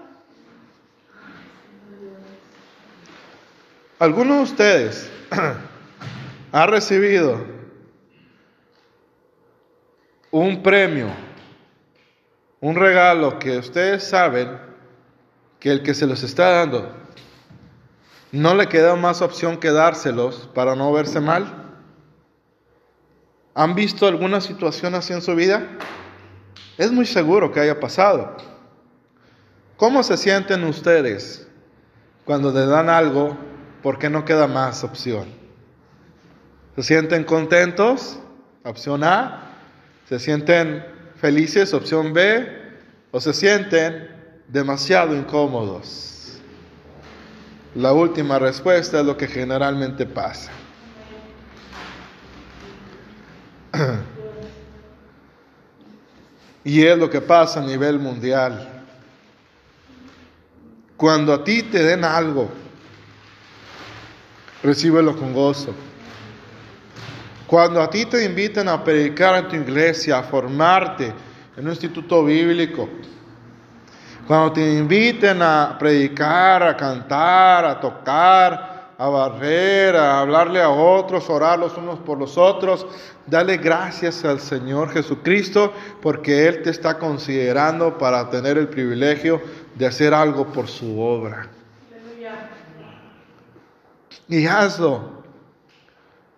¿Alguno 3.98 4.36
de 4.36 4.42
ustedes 4.42 5.10
ha 6.52 6.66
recibido 6.66 7.46
un 10.30 10.62
premio, 10.62 11.08
un 12.60 12.76
regalo 12.76 13.38
que 13.38 13.56
ustedes 13.56 14.04
saben 14.04 14.58
que 15.58 15.70
el 15.70 15.82
que 15.82 15.94
se 15.94 16.06
los 16.06 16.22
está 16.22 16.50
dando 16.50 16.94
¿No 18.32 18.54
le 18.54 18.68
queda 18.68 18.96
más 18.96 19.22
opción 19.22 19.58
que 19.58 19.70
dárselos 19.70 20.48
para 20.54 20.74
no 20.74 20.92
verse 20.92 21.20
mal? 21.20 21.66
¿Han 23.54 23.74
visto 23.74 24.06
alguna 24.06 24.40
situación 24.40 24.94
así 24.94 25.12
en 25.12 25.22
su 25.22 25.34
vida? 25.34 25.66
Es 26.76 26.92
muy 26.92 27.06
seguro 27.06 27.52
que 27.52 27.60
haya 27.60 27.80
pasado. 27.80 28.36
¿Cómo 29.76 30.02
se 30.02 30.16
sienten 30.16 30.64
ustedes 30.64 31.46
cuando 32.24 32.52
le 32.52 32.66
dan 32.66 32.90
algo 32.90 33.36
porque 33.82 34.10
no 34.10 34.24
queda 34.24 34.46
más 34.46 34.84
opción? 34.84 35.26
¿Se 36.74 36.82
sienten 36.82 37.24
contentos? 37.24 38.18
Opción 38.64 39.04
A. 39.04 39.52
¿Se 40.08 40.18
sienten 40.18 40.84
felices? 41.16 41.72
Opción 41.72 42.12
B. 42.12 42.46
¿O 43.12 43.20
se 43.20 43.32
sienten 43.32 44.10
demasiado 44.48 45.16
incómodos? 45.16 46.15
La 47.76 47.92
última 47.92 48.38
respuesta 48.38 49.00
es 49.00 49.06
lo 49.06 49.18
que 49.18 49.28
generalmente 49.28 50.06
pasa. 50.06 50.50
Y 56.64 56.82
es 56.84 56.98
lo 56.98 57.08
que 57.08 57.20
pasa 57.20 57.60
a 57.60 57.62
nivel 57.62 58.00
mundial. 58.00 58.82
Cuando 60.96 61.32
a 61.32 61.44
ti 61.44 61.62
te 61.62 61.80
den 61.84 62.02
algo, 62.02 62.50
recíbelo 64.64 65.16
con 65.16 65.32
gozo. 65.32 65.72
Cuando 67.46 67.80
a 67.80 67.88
ti 67.88 68.04
te 68.06 68.24
inviten 68.24 68.68
a 68.68 68.82
predicar 68.82 69.36
en 69.36 69.48
tu 69.48 69.54
iglesia, 69.54 70.18
a 70.18 70.24
formarte 70.24 71.12
en 71.56 71.64
un 71.64 71.70
instituto 71.70 72.24
bíblico, 72.24 72.88
cuando 74.26 74.52
te 74.52 74.74
inviten 74.74 75.40
a 75.40 75.76
predicar, 75.78 76.62
a 76.62 76.76
cantar, 76.76 77.64
a 77.64 77.80
tocar, 77.80 78.92
a 78.98 79.08
barrer, 79.08 79.94
a 79.94 80.20
hablarle 80.20 80.60
a 80.60 80.68
otros, 80.68 81.28
orar 81.30 81.58
los 81.58 81.76
unos 81.76 81.98
por 82.00 82.18
los 82.18 82.36
otros, 82.36 82.86
dale 83.26 83.58
gracias 83.58 84.24
al 84.24 84.40
Señor 84.40 84.90
Jesucristo 84.90 85.72
porque 86.02 86.48
Él 86.48 86.62
te 86.62 86.70
está 86.70 86.98
considerando 86.98 87.98
para 87.98 88.28
tener 88.30 88.58
el 88.58 88.68
privilegio 88.68 89.40
de 89.74 89.86
hacer 89.86 90.12
algo 90.12 90.46
por 90.46 90.66
su 90.66 91.00
obra. 91.00 91.48
Y 94.28 94.46
hazlo 94.46 95.22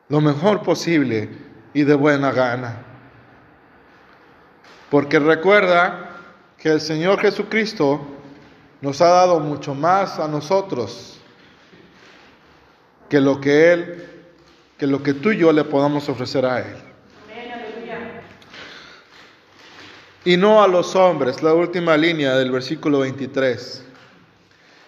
lo 0.09 0.21
mejor 0.21 0.63
posible 0.63 1.31
y 1.73 1.85
de 1.85 1.95
buena 1.95 2.33
gana. 2.33 2.83
Porque 4.91 5.19
recuerda 5.19 6.08
que 6.59 6.71
el 6.71 6.81
Señor 6.81 7.21
Jesucristo 7.21 8.01
nos 8.81 9.01
ha 9.01 9.09
dado 9.09 9.41
mucho 9.41 9.75
más 9.75 10.19
a 10.19 10.29
nosotros 10.29 11.19
que 13.09 13.21
lo 13.21 13.41
que 13.41 13.73
Él, 13.73 14.09
que 14.77 14.87
lo 14.87 15.03
que 15.03 15.15
tú 15.15 15.31
y 15.31 15.39
yo 15.39 15.53
le 15.53 15.65
podamos 15.65 16.09
ofrecer 16.09 16.45
a 16.45 16.61
Él. 16.61 16.89
y 20.25 20.37
no 20.37 20.63
a 20.63 20.69
los 20.69 20.95
hombres, 20.95 21.43
la 21.43 21.55
última 21.55 21.97
línea 21.97 22.37
del 22.37 22.51
versículo 22.51 22.99
23. 22.99 23.83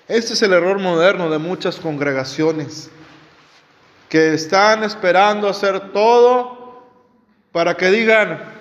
Este 0.06 0.34
es 0.34 0.42
el 0.42 0.52
error 0.52 0.78
moderno 0.78 1.30
de 1.30 1.38
muchas 1.38 1.76
congregaciones 1.76 2.90
que 4.10 4.34
están 4.34 4.84
esperando 4.84 5.48
hacer 5.48 5.92
todo 5.92 6.84
para 7.52 7.74
que 7.74 7.90
digan, 7.90 8.59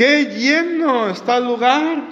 qué 0.00 0.24
lleno 0.24 1.10
está 1.10 1.36
el 1.36 1.44
lugar. 1.44 2.02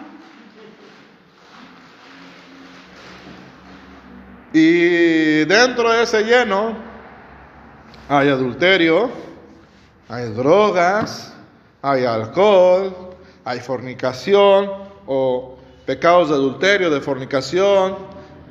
Y 4.52 5.46
dentro 5.46 5.90
de 5.90 6.02
ese 6.02 6.22
lleno 6.22 6.76
hay 8.06 8.28
adulterio, 8.28 9.10
hay 10.06 10.30
drogas, 10.34 11.34
hay 11.80 12.04
alcohol, 12.04 12.94
hay 13.42 13.60
fornicación 13.60 14.70
o 15.06 15.56
pecados 15.86 16.28
de 16.28 16.34
adulterio, 16.34 16.90
de 16.90 17.00
fornicación, 17.00 17.96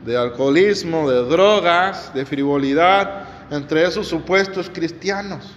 de 0.04 0.17
alcoholismo, 0.17 1.12
de 1.12 1.23
drogas, 1.30 2.12
de 2.12 2.26
frivolidad, 2.26 3.26
entre 3.52 3.86
esos 3.86 4.08
supuestos 4.08 4.67
cristianos. 4.73 5.57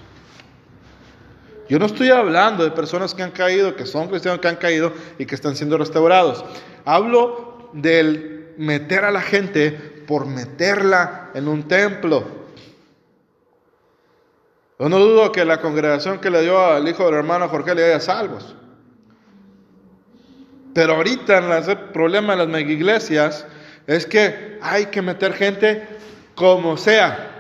Yo 1.71 1.79
no 1.79 1.87
estoy 1.87 2.11
hablando 2.11 2.65
de 2.65 2.73
personas 2.73 3.15
que 3.15 3.23
han 3.23 3.31
caído, 3.31 3.77
que 3.77 3.87
son 3.87 4.09
cristianos 4.09 4.41
que 4.41 4.49
han 4.49 4.57
caído 4.57 4.93
y 5.19 5.25
que 5.25 5.37
están 5.37 5.55
siendo 5.55 5.79
restaurados. 5.79 6.45
Hablo 6.85 7.71
del 7.73 8.55
meter 8.59 9.05
a 9.05 9.13
la 9.13 9.21
gente 9.21 9.71
por 9.71 10.27
meterla 10.27 11.31
en 11.33 11.47
un 11.47 11.69
templo. 11.69 12.25
Yo 14.81 14.89
no 14.89 14.99
dudo 14.99 15.31
que 15.31 15.45
la 15.45 15.61
congregación 15.61 16.19
que 16.19 16.29
le 16.29 16.43
dio 16.43 16.61
al 16.61 16.89
hijo 16.89 17.05
del 17.05 17.15
hermano 17.15 17.49
Jorge 17.49 17.77
le 17.77 17.85
haya 17.85 18.01
salvos. 18.01 18.57
Pero 20.75 20.97
ahorita 20.97 21.39
el 21.39 21.79
problema 21.93 22.35
de 22.35 22.47
las 22.49 22.61
iglesias 22.63 23.47
es 23.87 24.07
que 24.07 24.59
hay 24.61 24.87
que 24.87 25.03
meter 25.03 25.35
gente 25.35 25.87
como 26.35 26.77
sea. 26.77 27.40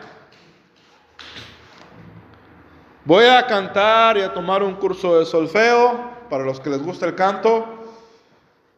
Voy 3.04 3.24
a 3.24 3.46
cantar 3.46 4.18
y 4.18 4.22
a 4.22 4.34
tomar 4.34 4.62
un 4.62 4.74
curso 4.74 5.18
de 5.18 5.24
solfeo 5.24 5.98
para 6.28 6.44
los 6.44 6.60
que 6.60 6.68
les 6.68 6.82
gusta 6.82 7.06
el 7.06 7.14
canto, 7.14 7.66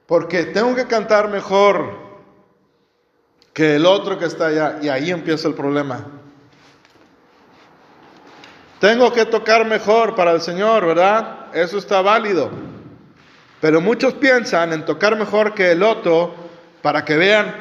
porque 0.06 0.44
tengo 0.44 0.76
que 0.76 0.87
cantar 0.87 1.28
mejor 1.28 1.90
que 3.52 3.76
el 3.76 3.85
otro 3.85 4.18
que 4.18 4.26
está 4.26 4.46
allá. 4.46 4.78
Y 4.80 4.88
ahí 4.88 5.11
empieza 5.11 5.48
el 5.48 5.54
problema. 5.54 6.06
Tengo 8.78 9.12
que 9.12 9.26
tocar 9.26 9.64
mejor 9.66 10.14
para 10.14 10.32
el 10.32 10.40
Señor, 10.40 10.87
¿verdad? 10.87 11.54
Eso 11.54 11.78
está 11.78 12.00
válido. 12.00 12.50
Pero 13.61 13.80
muchos 13.80 14.14
piensan 14.14 14.72
en 14.72 14.85
tocar 14.85 15.16
mejor 15.16 15.54
que 15.54 15.72
el 15.72 15.82
otro 15.82 16.35
para 16.80 17.04
que 17.04 17.16
vean 17.16 17.54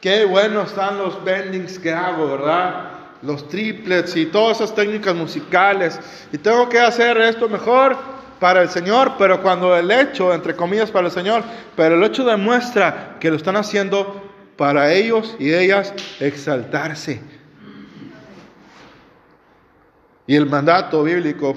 qué 0.00 0.24
buenos 0.26 0.70
están 0.70 0.98
los 0.98 1.22
bendings 1.24 1.78
que 1.78 1.92
hago, 1.92 2.28
¿verdad? 2.28 2.97
Los 3.22 3.48
triplets 3.48 4.16
y 4.16 4.26
todas 4.26 4.58
esas 4.58 4.74
técnicas 4.74 5.14
musicales. 5.14 5.98
Y 6.32 6.38
tengo 6.38 6.68
que 6.68 6.78
hacer 6.78 7.16
esto 7.18 7.48
mejor 7.48 7.96
para 8.38 8.62
el 8.62 8.68
Señor, 8.68 9.12
pero 9.18 9.42
cuando 9.42 9.76
el 9.76 9.90
hecho, 9.90 10.32
entre 10.32 10.54
comillas, 10.54 10.90
para 10.90 11.06
el 11.06 11.12
Señor, 11.12 11.42
pero 11.76 11.96
el 11.96 12.04
hecho 12.04 12.24
demuestra 12.24 13.16
que 13.20 13.30
lo 13.30 13.36
están 13.36 13.56
haciendo 13.56 14.22
para 14.56 14.92
ellos 14.92 15.36
y 15.38 15.52
ellas 15.52 15.92
exaltarse. 16.20 17.20
Y 20.26 20.36
el 20.36 20.46
mandato 20.46 21.02
bíblico 21.02 21.54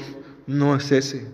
no 0.47 0.75
es 0.75 0.91
ese. 0.91 1.29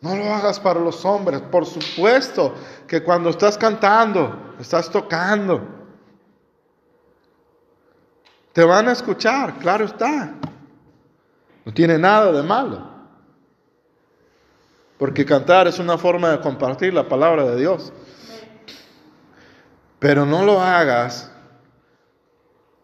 No 0.00 0.16
lo 0.16 0.34
hagas 0.34 0.58
para 0.58 0.80
los 0.80 1.04
hombres. 1.04 1.40
Por 1.42 1.64
supuesto 1.64 2.54
que 2.88 3.02
cuando 3.02 3.30
estás 3.30 3.56
cantando, 3.56 4.54
estás 4.58 4.90
tocando, 4.90 5.60
te 8.52 8.64
van 8.64 8.88
a 8.88 8.92
escuchar, 8.92 9.58
claro 9.58 9.84
está. 9.84 10.34
No 11.64 11.72
tiene 11.72 11.98
nada 11.98 12.32
de 12.32 12.42
malo. 12.42 12.90
Porque 14.98 15.24
cantar 15.24 15.66
es 15.66 15.78
una 15.78 15.98
forma 15.98 16.30
de 16.30 16.40
compartir 16.40 16.92
la 16.92 17.08
palabra 17.08 17.44
de 17.44 17.56
Dios. 17.56 17.92
Pero 19.98 20.26
no 20.26 20.44
lo 20.44 20.60
hagas 20.60 21.30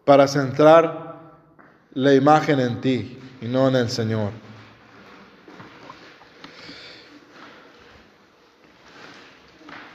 para 0.05 0.27
centrar 0.27 1.19
la 1.93 2.13
imagen 2.13 2.59
en 2.59 2.81
ti 2.81 3.19
y 3.41 3.47
no 3.47 3.67
en 3.67 3.75
el 3.75 3.89
Señor. 3.89 4.31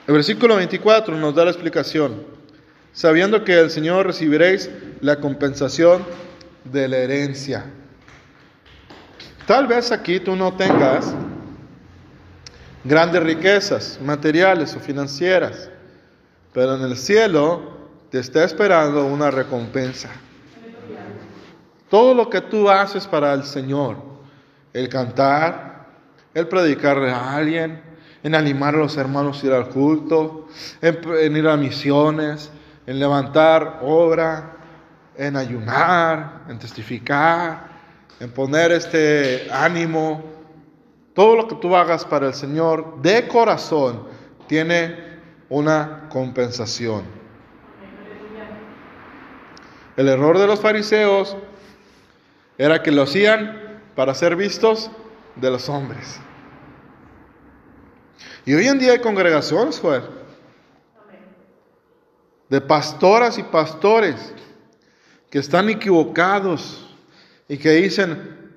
El 0.06 0.14
versículo 0.14 0.56
24 0.56 1.16
nos 1.16 1.34
da 1.34 1.44
la 1.44 1.50
explicación. 1.50 2.22
Sabiendo 2.92 3.42
que 3.42 3.56
del 3.56 3.70
Señor 3.70 4.06
recibiréis 4.06 4.70
la 5.04 5.16
compensación 5.16 6.02
de 6.64 6.88
la 6.88 6.96
herencia. 6.96 7.66
Tal 9.46 9.66
vez 9.66 9.92
aquí 9.92 10.18
tú 10.18 10.34
no 10.34 10.54
tengas 10.54 11.14
grandes 12.84 13.22
riquezas 13.22 14.00
materiales 14.02 14.74
o 14.74 14.80
financieras, 14.80 15.68
pero 16.54 16.76
en 16.76 16.82
el 16.84 16.96
cielo 16.96 17.60
te 18.10 18.18
está 18.18 18.44
esperando 18.44 19.04
una 19.04 19.30
recompensa. 19.30 20.08
Todo 21.90 22.14
lo 22.14 22.30
que 22.30 22.40
tú 22.40 22.70
haces 22.70 23.06
para 23.06 23.34
el 23.34 23.44
Señor, 23.44 23.98
el 24.72 24.88
cantar, 24.88 25.86
el 26.32 26.48
predicarle 26.48 27.10
a 27.10 27.36
alguien, 27.36 27.82
en 28.22 28.34
animar 28.34 28.74
a 28.74 28.78
los 28.78 28.96
hermanos 28.96 29.42
a 29.42 29.46
ir 29.48 29.52
al 29.52 29.68
culto, 29.68 30.48
en, 30.80 31.36
ir 31.36 31.46
a 31.46 31.58
misiones, 31.58 32.50
en 32.86 32.98
levantar 32.98 33.80
obra, 33.82 34.53
en 35.16 35.36
ayunar, 35.36 36.42
en 36.48 36.58
testificar, 36.58 37.68
en 38.20 38.30
poner 38.30 38.72
este 38.72 39.48
ánimo. 39.50 40.22
Todo 41.14 41.36
lo 41.36 41.48
que 41.48 41.54
tú 41.56 41.76
hagas 41.76 42.04
para 42.04 42.28
el 42.28 42.34
Señor 42.34 43.00
de 43.02 43.28
corazón 43.28 44.08
tiene 44.48 44.96
una 45.48 46.08
compensación. 46.08 47.04
El 49.96 50.08
error 50.08 50.38
de 50.38 50.46
los 50.46 50.60
fariseos 50.60 51.36
era 52.58 52.82
que 52.82 52.90
lo 52.90 53.02
hacían 53.02 53.80
para 53.94 54.14
ser 54.14 54.34
vistos 54.34 54.90
de 55.36 55.50
los 55.50 55.68
hombres. 55.68 56.20
Y 58.44 58.54
hoy 58.54 58.66
en 58.66 58.78
día 58.78 58.92
hay 58.92 58.98
congregaciones, 58.98 59.78
Joel, 59.80 60.02
de 62.48 62.60
pastoras 62.60 63.38
y 63.38 63.42
pastores 63.42 64.34
que 65.34 65.40
están 65.40 65.68
equivocados 65.68 66.86
y 67.48 67.56
que 67.56 67.70
dicen, 67.70 68.52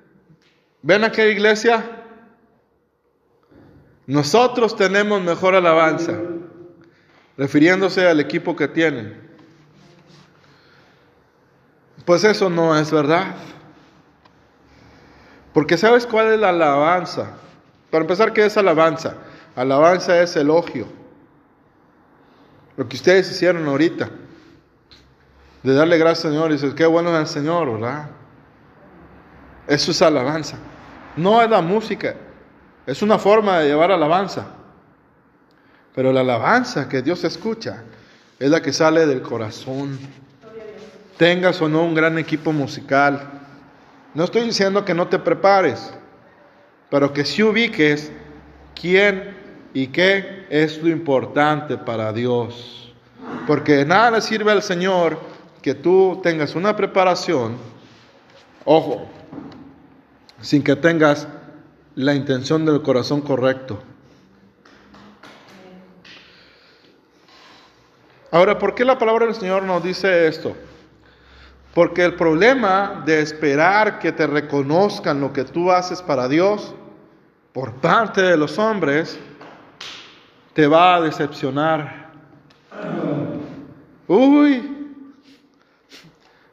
ven 0.80 1.02
a 1.02 1.10
qué 1.10 1.28
iglesia, 1.28 1.84
nosotros 4.06 4.76
tenemos 4.76 5.20
mejor 5.20 5.56
alabanza, 5.56 6.16
refiriéndose 7.36 8.06
al 8.06 8.20
equipo 8.20 8.54
que 8.54 8.68
tienen. 8.68 9.20
Pues 12.04 12.22
eso 12.22 12.48
no 12.48 12.78
es 12.78 12.92
verdad. 12.92 13.34
Porque 15.52 15.76
¿sabes 15.76 16.06
cuál 16.06 16.32
es 16.32 16.38
la 16.38 16.50
alabanza? 16.50 17.38
Para 17.90 18.02
empezar, 18.02 18.32
¿qué 18.32 18.46
es 18.46 18.56
alabanza? 18.56 19.16
Alabanza 19.56 20.22
es 20.22 20.36
elogio. 20.36 20.86
Lo 22.76 22.88
que 22.88 22.94
ustedes 22.94 23.28
hicieron 23.32 23.66
ahorita. 23.66 24.08
De 25.62 25.74
darle 25.74 25.98
gracias 25.98 26.26
al 26.26 26.32
Señor 26.32 26.50
y 26.50 26.54
decir, 26.54 26.74
qué 26.74 26.86
bueno 26.86 27.10
es 27.14 27.20
el 27.20 27.26
Señor, 27.26 27.72
¿verdad? 27.72 28.10
Eso 29.66 29.90
es 29.90 30.02
alabanza. 30.02 30.56
No 31.16 31.42
es 31.42 31.50
la 31.50 31.60
música. 31.60 32.14
Es 32.86 33.02
una 33.02 33.18
forma 33.18 33.58
de 33.58 33.68
llevar 33.68 33.90
alabanza. 33.90 34.46
Pero 35.94 36.12
la 36.12 36.20
alabanza 36.20 36.88
que 36.88 37.02
Dios 37.02 37.24
escucha 37.24 37.82
es 38.38 38.50
la 38.50 38.62
que 38.62 38.72
sale 38.72 39.06
del 39.06 39.20
corazón. 39.20 39.98
Tengas 41.16 41.60
o 41.60 41.68
no 41.68 41.82
un 41.82 41.94
gran 41.94 42.18
equipo 42.18 42.52
musical. 42.52 43.20
No 44.14 44.24
estoy 44.24 44.42
diciendo 44.42 44.84
que 44.84 44.94
no 44.94 45.08
te 45.08 45.18
prepares, 45.18 45.92
pero 46.88 47.12
que 47.12 47.24
si 47.24 47.42
ubiques 47.42 48.12
quién 48.80 49.36
¿Y 49.74 49.88
qué 49.88 50.46
es 50.48 50.82
lo 50.82 50.88
importante 50.88 51.76
para 51.76 52.12
Dios? 52.12 52.92
Porque 53.46 53.84
nada 53.84 54.12
le 54.12 54.20
sirve 54.20 54.50
al 54.50 54.62
Señor 54.62 55.18
que 55.68 55.74
tú 55.74 56.18
tengas 56.22 56.54
una 56.54 56.74
preparación, 56.74 57.58
ojo, 58.64 59.06
sin 60.40 60.64
que 60.64 60.74
tengas 60.76 61.28
la 61.94 62.14
intención 62.14 62.64
del 62.64 62.80
corazón 62.80 63.20
correcto. 63.20 63.78
Ahora, 68.30 68.58
¿por 68.58 68.74
qué 68.74 68.82
la 68.82 68.98
palabra 68.98 69.26
del 69.26 69.34
Señor 69.34 69.62
nos 69.64 69.84
dice 69.84 70.26
esto? 70.26 70.56
Porque 71.74 72.02
el 72.02 72.14
problema 72.14 73.02
de 73.04 73.20
esperar 73.20 73.98
que 73.98 74.10
te 74.10 74.26
reconozcan 74.26 75.20
lo 75.20 75.34
que 75.34 75.44
tú 75.44 75.70
haces 75.70 76.00
para 76.00 76.28
Dios 76.28 76.74
por 77.52 77.74
parte 77.74 78.22
de 78.22 78.38
los 78.38 78.58
hombres, 78.58 79.20
te 80.54 80.66
va 80.66 80.94
a 80.94 81.00
decepcionar. 81.02 82.10
Uy, 84.06 84.77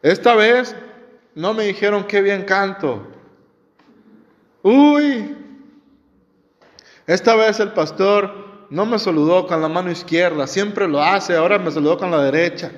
esta 0.05 0.35
vez 0.35 0.75
no 1.33 1.55
me 1.55 1.63
dijeron 1.63 2.03
qué 2.03 2.21
bien 2.21 2.43
canto. 2.43 3.07
Uy, 4.61 5.35
esta 7.07 7.35
vez 7.35 7.59
el 7.59 7.71
pastor 7.71 8.67
no 8.69 8.85
me 8.85 8.99
saludó 8.99 9.47
con 9.47 9.59
la 9.63 9.67
mano 9.67 9.89
izquierda, 9.89 10.45
siempre 10.45 10.87
lo 10.87 11.01
hace, 11.01 11.35
ahora 11.35 11.57
me 11.57 11.71
saludó 11.71 11.97
con 11.97 12.11
la 12.11 12.21
derecha. 12.21 12.71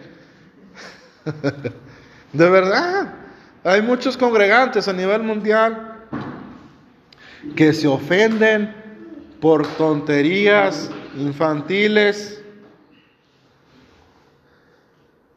De 2.32 2.50
verdad, 2.50 3.14
hay 3.62 3.82
muchos 3.82 4.16
congregantes 4.16 4.88
a 4.88 4.94
nivel 4.94 5.22
mundial 5.22 6.06
que 7.58 7.74
se 7.74 7.90
ofenden 7.90 8.74
por 9.42 9.68
tonterías 9.76 10.90
infantiles 11.18 12.42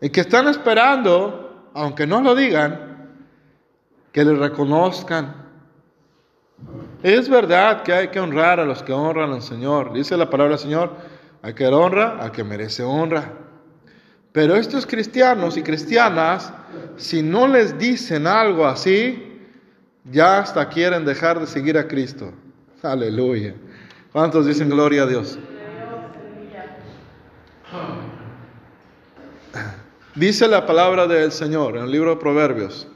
y 0.01 0.09
que 0.09 0.21
están 0.21 0.47
esperando, 0.47 1.50
aunque 1.75 2.07
no 2.07 2.21
lo 2.21 2.35
digan, 2.35 3.09
que 4.13 4.25
les 4.25 4.39
reconozcan. 4.39 5.35
Es 7.03 7.29
verdad 7.29 7.83
que 7.83 7.93
hay 7.93 8.09
que 8.09 8.21
honrar 8.21 8.61
a 8.61 8.65
los 8.65 8.83
que 8.83 8.93
honran 8.93 9.33
al 9.33 9.43
Señor. 9.43 9.93
Dice 9.93 10.17
la 10.17 10.29
palabra 10.29 10.57
del 10.57 10.63
Señor, 10.63 10.95
hay 11.43 11.55
que 11.55 11.67
honra 11.67 12.23
a 12.25 12.31
que 12.31 12.45
merece 12.45 12.83
honra. 12.83 13.33
Pero 14.33 14.55
estos 14.55 14.87
cristianos 14.87 15.57
y 15.57 15.63
cristianas, 15.63 16.53
si 16.97 17.23
no 17.23 17.49
les 17.49 17.79
dicen 17.79 18.27
algo 18.27 18.67
así, 18.67 19.41
ya 20.05 20.39
hasta 20.39 20.69
quieren 20.69 21.05
dejar 21.05 21.41
de 21.41 21.47
seguir 21.47 21.79
a 21.79 21.89
Cristo. 21.89 22.33
Aleluya. 22.83 23.55
¿Cuántos 24.13 24.47
dicen 24.47 24.71
gloria 24.71 25.03
a 25.03 25.07
Dios? 25.07 25.39
Dice 30.15 30.49
la 30.49 30.67
palabra 30.67 31.07
del 31.07 31.31
Señor 31.31 31.77
en 31.77 31.85
el 31.85 31.91
libro 31.93 32.11
de 32.11 32.17
Proverbios. 32.17 32.89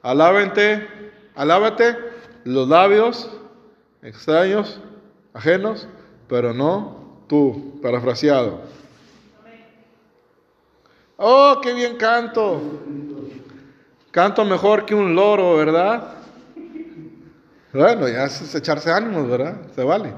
Alábate, 0.00 0.86
alábate 1.34 1.96
los 2.44 2.68
labios 2.68 3.28
extraños, 4.00 4.80
ajenos, 5.34 5.88
pero 6.28 6.52
no 6.52 7.24
tú, 7.26 7.80
parafraseado. 7.82 8.60
Oh, 11.16 11.60
qué 11.60 11.72
bien 11.72 11.96
canto. 11.96 12.60
Canto 14.12 14.44
mejor 14.44 14.86
que 14.86 14.94
un 14.94 15.16
loro, 15.16 15.56
¿verdad? 15.56 16.14
Bueno, 17.72 18.08
ya 18.08 18.24
es 18.24 18.54
echarse 18.54 18.92
ánimos, 18.92 19.28
¿verdad? 19.28 19.56
Se 19.74 19.82
vale. 19.82 20.14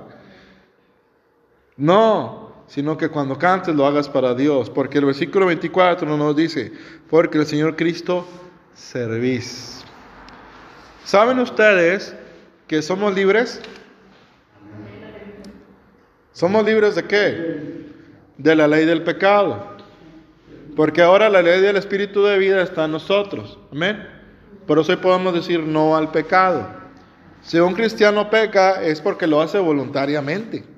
No, 1.76 2.43
sino 2.66 2.96
que 2.96 3.08
cuando 3.08 3.38
cantes 3.38 3.74
lo 3.74 3.86
hagas 3.86 4.08
para 4.08 4.34
Dios, 4.34 4.70
porque 4.70 4.98
el 4.98 5.06
versículo 5.06 5.46
24 5.46 6.16
nos 6.16 6.36
dice, 6.36 6.72
porque 7.08 7.38
el 7.38 7.46
Señor 7.46 7.76
Cristo 7.76 8.26
servís. 8.74 9.84
¿Saben 11.04 11.38
ustedes 11.38 12.14
que 12.66 12.82
somos 12.82 13.14
libres? 13.14 13.60
¿Somos 16.32 16.64
libres 16.64 16.94
de 16.94 17.04
qué? 17.04 17.84
De 18.38 18.56
la 18.56 18.66
ley 18.66 18.86
del 18.86 19.02
pecado. 19.02 19.74
Porque 20.74 21.02
ahora 21.02 21.28
la 21.28 21.42
ley 21.42 21.60
del 21.60 21.76
Espíritu 21.76 22.24
de 22.24 22.38
vida 22.38 22.62
está 22.62 22.86
en 22.86 22.92
nosotros. 22.92 23.58
Amén. 23.70 24.08
Por 24.66 24.78
eso 24.78 24.98
podemos 25.00 25.34
decir 25.34 25.60
no 25.60 25.96
al 25.96 26.10
pecado. 26.10 26.66
Si 27.42 27.60
un 27.60 27.74
cristiano 27.74 28.30
peca 28.30 28.82
es 28.82 29.00
porque 29.00 29.26
lo 29.26 29.40
hace 29.40 29.58
voluntariamente. 29.58 30.73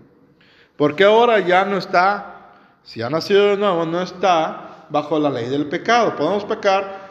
Porque 0.77 1.05
ahora 1.05 1.41
ya 1.41 1.65
no 1.65 1.79
está, 1.79 2.53
si 2.85 3.03
ha 3.03 3.09
nacido 3.09 3.49
de 3.49 3.57
nuevo, 3.57 3.85
no 3.87 4.03
está 4.03 4.87
bajo 4.89 5.19
la 5.19 5.31
ley 5.31 5.49
del 5.49 5.67
pecado. 5.67 6.15
Podemos 6.17 6.45
pecar 6.45 7.07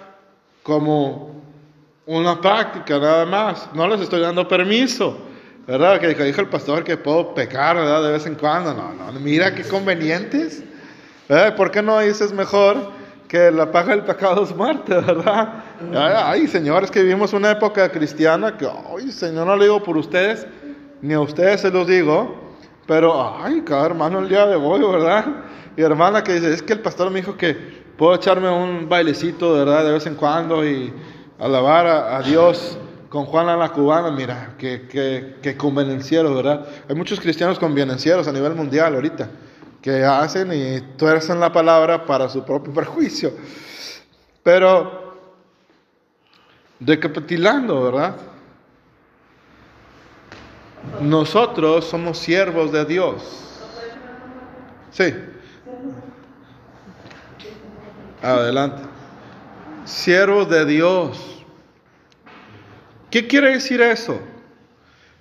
como 0.63 1.41
una 2.05 2.39
práctica 2.39 2.99
nada 2.99 3.25
más. 3.25 3.69
No 3.73 3.87
les 3.87 4.01
estoy 4.01 4.21
dando 4.21 4.47
permiso. 4.47 5.17
¿Verdad? 5.67 5.99
Que 5.99 6.13
dijo 6.13 6.41
el 6.41 6.49
pastor 6.49 6.83
que 6.83 6.95
puedo 6.95 7.33
pecar, 7.33 7.75
¿verdad? 7.75 8.03
De 8.03 8.11
vez 8.11 8.25
en 8.27 8.35
cuando. 8.35 8.71
No, 8.71 8.93
no, 8.93 9.11
mira 9.19 9.55
qué 9.55 9.63
convenientes. 9.63 10.63
¿Por 11.57 11.71
qué 11.71 11.81
no 11.81 11.99
dices 11.99 12.31
mejor 12.31 12.91
que 13.27 13.49
la 13.49 13.71
paga 13.71 13.95
del 13.95 14.05
pecado 14.05 14.43
es 14.43 14.55
muerte, 14.55 14.93
verdad? 14.93 15.63
Ay, 15.95 16.47
señores, 16.47 16.91
que 16.91 17.01
vivimos 17.01 17.33
una 17.33 17.49
época 17.49 17.89
cristiana 17.91 18.55
que, 18.55 18.67
ay, 18.67 19.11
Señor, 19.11 19.47
no 19.47 19.55
lo 19.55 19.63
digo 19.63 19.81
por 19.81 19.97
ustedes, 19.97 20.45
ni 21.01 21.15
a 21.15 21.19
ustedes 21.19 21.61
se 21.61 21.71
los 21.71 21.87
digo, 21.87 22.44
pero, 22.87 23.37
ay, 23.43 23.61
cada 23.61 23.85
hermano 23.85 24.19
el 24.19 24.29
día 24.29 24.45
de 24.45 24.55
hoy, 24.55 24.81
¿verdad? 24.81 25.25
Y 25.75 25.81
hermana 25.81 26.23
que 26.23 26.33
dice, 26.33 26.53
es 26.53 26.61
que 26.61 26.73
el 26.73 26.79
pastor 26.79 27.09
me 27.09 27.21
dijo 27.21 27.35
que 27.35 27.53
puedo 27.97 28.15
echarme 28.15 28.49
un 28.49 28.87
bailecito, 28.87 29.53
¿verdad? 29.53 29.85
De 29.85 29.91
vez 29.93 30.05
en 30.05 30.15
cuando 30.15 30.65
y 30.65 30.93
alabar 31.39 31.87
a, 31.87 32.21
Dios 32.21 32.77
con 33.09 33.25
Juana 33.25 33.55
la 33.55 33.69
cubana, 33.69 34.11
mira, 34.11 34.55
que, 34.57 34.87
que, 34.87 35.37
que 35.41 35.57
convenencieros, 35.57 36.35
¿verdad? 36.35 36.65
Hay 36.87 36.95
muchos 36.95 37.19
cristianos 37.19 37.59
convenencieros 37.59 38.27
a 38.27 38.31
nivel 38.31 38.55
mundial 38.55 38.95
ahorita 38.95 39.29
que 39.85 40.03
hacen 40.03 40.51
y 40.51 40.81
tuercen 40.97 41.39
la 41.39 41.51
palabra 41.51 42.05
para 42.05 42.27
su 42.27 42.43
propio 42.43 42.73
perjuicio. 42.73 43.31
Pero, 44.41 45.15
recapitulando, 46.79 47.83
¿verdad? 47.83 48.15
Nosotros 51.01 51.85
somos 51.85 52.17
siervos 52.17 52.71
de 52.71 52.85
Dios. 52.85 53.23
Sí. 54.91 55.13
Adelante. 58.21 58.81
Siervos 59.85 60.49
de 60.49 60.65
Dios. 60.65 61.43
¿Qué 63.11 63.27
quiere 63.27 63.51
decir 63.51 63.81
eso? 63.81 64.19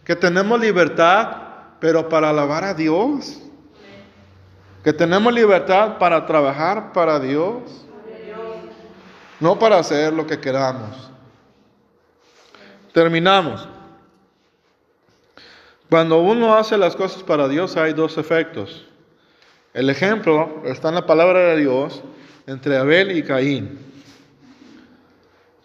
Que 0.05 0.17
tenemos 0.17 0.61
libertad, 0.61 1.37
pero 1.81 2.09
para 2.09 2.31
alabar 2.31 2.65
a 2.65 2.75
Dios 2.75 3.41
que 4.85 4.93
tenemos 4.93 5.33
libertad 5.33 5.97
para 5.97 6.27
trabajar 6.27 6.93
para 6.93 7.19
Dios, 7.19 7.87
no 9.41 9.59
para 9.59 9.79
hacer 9.79 10.13
lo 10.13 10.27
que 10.27 10.39
queramos. 10.39 11.11
Terminamos. 12.93 13.67
Cuando 15.91 16.21
uno 16.21 16.55
hace 16.57 16.77
las 16.77 16.97
cosas 16.97 17.23
para 17.23 17.49
Dios 17.49 17.77
hay 17.77 17.93
dos 17.93 18.19
efectos. 18.19 18.87
El 19.73 19.91
ejemplo 19.91 20.63
está 20.65 20.89
en 20.89 20.95
la 20.97 21.07
palabra 21.07 21.41
de 21.51 21.61
Dios 21.61 22.03
entre 22.47 22.77
Abel 22.77 23.17
y 23.17 23.23
Caín. 23.23 23.79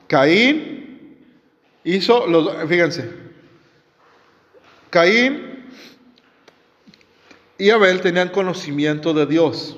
Caín 0.08 1.17
hizo 1.84 2.25
los, 2.27 2.51
fíjense, 2.67 3.12
Caín 4.89 5.69
y 7.58 7.69
Abel 7.69 8.01
tenían 8.01 8.29
conocimiento 8.29 9.13
de 9.13 9.25
Dios. 9.25 9.77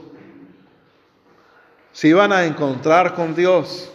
Se 1.92 2.08
iban 2.08 2.32
a 2.32 2.46
encontrar 2.46 3.16
con 3.16 3.36
Dios. 3.36 3.92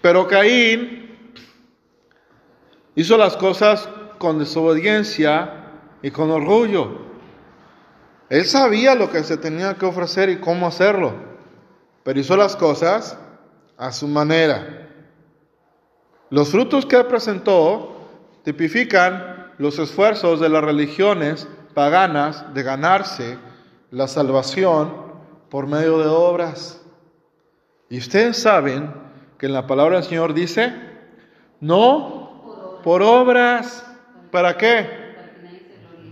Pero 0.00 0.26
Caín 0.26 1.09
hizo 3.00 3.16
las 3.16 3.36
cosas 3.38 3.88
con 4.18 4.38
desobediencia 4.38 5.70
y 6.02 6.10
con 6.10 6.30
orgullo. 6.30 6.98
Él 8.28 8.44
sabía 8.44 8.94
lo 8.94 9.10
que 9.10 9.24
se 9.24 9.38
tenía 9.38 9.74
que 9.74 9.86
ofrecer 9.86 10.28
y 10.28 10.36
cómo 10.36 10.66
hacerlo, 10.66 11.14
pero 12.04 12.20
hizo 12.20 12.36
las 12.36 12.56
cosas 12.56 13.16
a 13.78 13.90
su 13.92 14.06
manera. 14.06 14.88
Los 16.28 16.50
frutos 16.50 16.84
que 16.84 17.02
presentó 17.04 17.96
tipifican 18.44 19.54
los 19.56 19.78
esfuerzos 19.78 20.38
de 20.38 20.50
las 20.50 20.62
religiones 20.62 21.48
paganas 21.72 22.52
de 22.52 22.62
ganarse 22.62 23.38
la 23.90 24.08
salvación 24.08 24.92
por 25.48 25.66
medio 25.66 25.98
de 25.98 26.06
obras. 26.08 26.82
Y 27.88 27.96
ustedes 27.96 28.36
saben 28.36 28.92
que 29.38 29.46
en 29.46 29.54
la 29.54 29.66
palabra 29.66 29.96
del 29.96 30.04
Señor 30.04 30.34
dice, 30.34 30.70
no 31.60 32.19
por 32.82 33.02
obras. 33.02 33.84
¿Para 34.30 34.56
qué? 34.56 34.88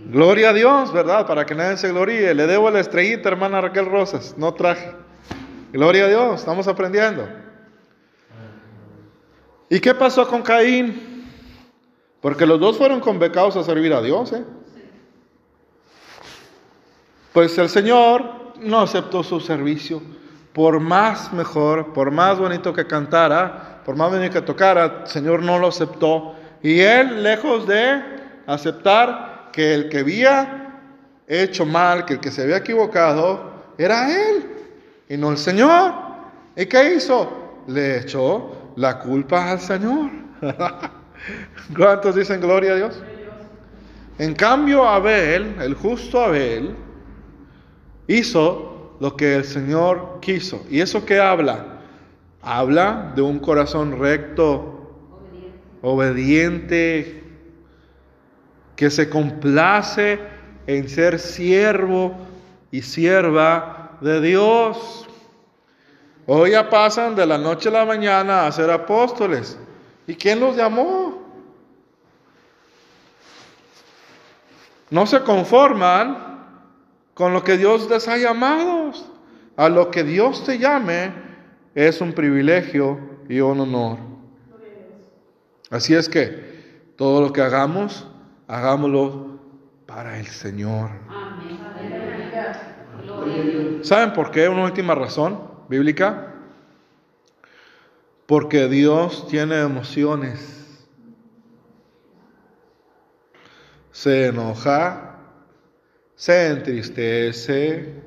Gloria 0.05 0.49
a 0.49 0.53
Dios, 0.53 0.91
¿verdad? 0.91 1.27
Para 1.27 1.45
que 1.45 1.55
nadie 1.55 1.77
se 1.77 1.89
gloríe. 1.89 2.33
Le 2.33 2.47
debo 2.47 2.69
la 2.71 2.79
estrellita, 2.79 3.29
hermana 3.29 3.61
Raquel 3.61 3.85
Rosas. 3.85 4.35
No 4.37 4.53
traje. 4.53 4.91
Gloria 5.71 6.05
a 6.05 6.07
Dios, 6.07 6.39
estamos 6.39 6.67
aprendiendo. 6.67 7.27
¿Y 9.69 9.79
qué 9.79 9.93
pasó 9.93 10.27
con 10.27 10.41
Caín? 10.41 11.25
Porque 12.21 12.45
los 12.45 12.59
dos 12.59 12.77
fueron 12.77 12.99
convocados 12.99 13.55
a 13.55 13.63
servir 13.63 13.93
a 13.93 14.01
Dios. 14.01 14.33
¿eh? 14.33 14.43
Pues 17.31 17.57
el 17.59 17.69
Señor 17.69 18.55
no 18.59 18.81
aceptó 18.81 19.23
su 19.23 19.39
servicio. 19.39 20.01
Por 20.53 20.79
más 20.79 21.31
mejor, 21.31 21.93
por 21.93 22.09
más 22.09 22.39
bonito 22.39 22.73
que 22.73 22.87
cantara, 22.87 23.81
por 23.85 23.95
más 23.95 24.11
venir 24.11 24.31
que 24.31 24.41
tocara, 24.41 25.03
el 25.03 25.07
Señor 25.07 25.43
no 25.43 25.59
lo 25.59 25.67
aceptó. 25.67 26.33
Y 26.61 26.79
él, 26.79 27.23
lejos 27.23 27.67
de 27.67 28.01
aceptar 28.45 29.49
que 29.51 29.73
el 29.73 29.89
que 29.89 29.99
había 29.99 30.81
hecho 31.27 31.65
mal, 31.65 32.05
que 32.05 32.13
el 32.13 32.19
que 32.19 32.31
se 32.31 32.43
había 32.43 32.57
equivocado, 32.57 33.51
era 33.77 34.11
él 34.11 34.43
y 35.07 35.17
no 35.17 35.31
el 35.31 35.37
Señor. 35.37 35.93
¿Y 36.55 36.65
qué 36.65 36.95
hizo? 36.95 37.63
Le 37.67 37.99
echó 37.99 38.73
la 38.75 38.99
culpa 38.99 39.51
al 39.51 39.59
Señor. 39.59 40.11
¿Cuántos 41.75 42.15
dicen 42.15 42.41
gloria 42.41 42.73
a 42.73 42.75
Dios? 42.75 43.03
En 44.17 44.33
cambio, 44.33 44.85
Abel, 44.87 45.55
el 45.61 45.75
justo 45.75 46.21
Abel, 46.21 46.75
hizo 48.07 48.97
lo 48.99 49.15
que 49.15 49.35
el 49.35 49.45
Señor 49.45 50.19
quiso. 50.19 50.65
¿Y 50.69 50.81
eso 50.81 51.05
qué 51.05 51.19
habla? 51.19 51.79
Habla 52.41 53.13
de 53.15 53.21
un 53.21 53.39
corazón 53.39 53.97
recto, 53.97 54.78
obediente, 55.81 57.23
que 58.75 58.89
se 58.89 59.09
complace 59.09 60.19
en 60.67 60.87
ser 60.87 61.19
siervo 61.19 62.15
y 62.71 62.81
sierva 62.81 63.97
de 64.01 64.21
Dios. 64.21 65.07
Hoy 66.25 66.51
ya 66.51 66.69
pasan 66.69 67.15
de 67.15 67.25
la 67.25 67.37
noche 67.37 67.69
a 67.69 67.73
la 67.73 67.85
mañana 67.85 68.45
a 68.45 68.51
ser 68.51 68.69
apóstoles. 68.69 69.57
¿Y 70.07 70.15
quién 70.15 70.39
los 70.39 70.55
llamó? 70.55 71.19
No 74.89 75.05
se 75.05 75.21
conforman 75.21 76.45
con 77.13 77.33
lo 77.33 77.43
que 77.43 77.57
Dios 77.57 77.89
les 77.89 78.07
ha 78.07 78.17
llamado. 78.17 78.91
A 79.57 79.67
lo 79.67 79.91
que 79.91 80.03
Dios 80.03 80.45
te 80.45 80.57
llame 80.57 81.11
es 81.75 81.99
un 81.99 82.13
privilegio 82.13 82.97
y 83.27 83.41
un 83.41 83.59
honor. 83.59 84.08
Así 85.69 85.93
es 85.93 86.09
que 86.09 86.93
todo 86.95 87.21
lo 87.21 87.33
que 87.33 87.41
hagamos, 87.41 88.07
hagámoslo 88.47 89.39
para 89.85 90.19
el 90.19 90.27
Señor. 90.27 90.89
¿Saben 93.81 94.13
por 94.13 94.31
qué? 94.31 94.47
Una 94.49 94.63
última 94.65 94.95
razón 94.95 95.41
bíblica. 95.67 96.33
Porque 98.25 98.67
Dios 98.67 99.27
tiene 99.27 99.59
emociones. 99.61 100.59
se 103.99 104.27
enoja, 104.27 105.17
se 106.15 106.51
entristece, 106.51 108.01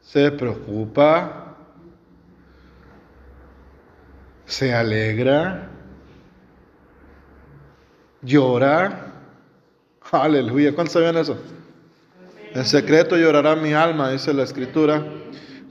se 0.00 0.30
preocupa, 0.30 1.56
se 4.46 4.72
alegra, 4.72 5.71
llora. 8.22 9.12
Aleluya. 10.10 10.74
¿Cuántos 10.74 10.94
sabían 10.94 11.16
eso? 11.16 11.36
En 12.54 12.64
secreto 12.64 13.16
llorará 13.16 13.56
mi 13.56 13.72
alma, 13.72 14.10
dice 14.10 14.34
la 14.34 14.42
escritura, 14.42 15.04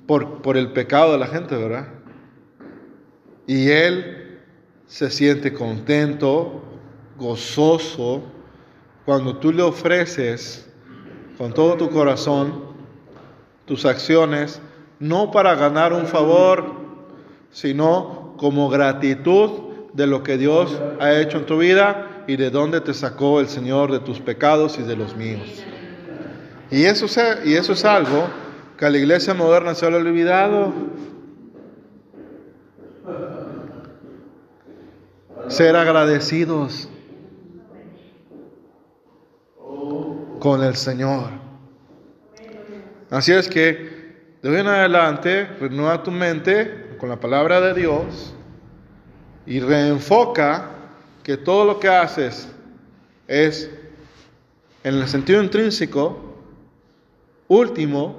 por, 0.07 0.41
por 0.41 0.57
el 0.57 0.71
pecado 0.71 1.13
de 1.13 1.19
la 1.19 1.27
gente, 1.27 1.55
¿verdad? 1.55 1.87
Y 3.45 3.69
él 3.69 4.39
se 4.87 5.09
siente 5.09 5.53
contento, 5.53 6.63
gozoso, 7.17 8.23
cuando 9.05 9.37
tú 9.37 9.51
le 9.51 9.61
ofreces 9.61 10.67
con 11.37 11.53
todo 11.53 11.75
tu 11.77 11.89
corazón 11.89 12.71
tus 13.65 13.85
acciones, 13.85 14.61
no 14.99 15.31
para 15.31 15.55
ganar 15.55 15.93
un 15.93 16.05
favor, 16.05 16.65
sino 17.51 18.35
como 18.37 18.69
gratitud 18.69 19.49
de 19.93 20.07
lo 20.07 20.23
que 20.23 20.37
Dios 20.37 20.81
ha 20.99 21.13
hecho 21.19 21.37
en 21.37 21.45
tu 21.45 21.57
vida 21.57 22.10
y 22.31 22.37
de 22.37 22.49
dónde 22.49 22.79
te 22.79 22.93
sacó 22.93 23.41
el 23.41 23.49
Señor 23.49 23.91
de 23.91 23.99
tus 23.99 24.21
pecados 24.21 24.79
y 24.79 24.83
de 24.83 24.95
los 24.95 25.17
míos. 25.17 25.63
Y 26.69 26.85
eso, 26.85 27.07
y 27.43 27.55
eso 27.55 27.73
es 27.73 27.83
algo 27.83 28.29
que 28.77 28.85
a 28.85 28.89
la 28.89 28.97
iglesia 28.97 29.33
moderna 29.33 29.75
se 29.75 29.85
ha 29.85 29.89
olvidado. 29.89 30.71
Ser 35.49 35.75
agradecidos. 35.75 36.87
con 40.39 40.63
el 40.63 40.75
Señor. 40.75 41.29
Así 43.11 43.31
es 43.31 43.47
que 43.47 44.37
de 44.41 44.49
hoy 44.49 44.59
en 44.59 44.65
adelante 44.65 45.45
renueva 45.59 46.01
tu 46.01 46.09
mente 46.09 46.95
con 46.97 47.09
la 47.09 47.19
palabra 47.19 47.61
de 47.61 47.75
Dios 47.75 48.33
y 49.45 49.59
reenfoca 49.59 50.80
que 51.23 51.37
todo 51.37 51.65
lo 51.65 51.79
que 51.79 51.87
haces 51.87 52.47
es 53.27 53.69
en 54.83 54.95
el 54.95 55.07
sentido 55.07 55.41
intrínseco 55.43 56.17
último 57.47 58.15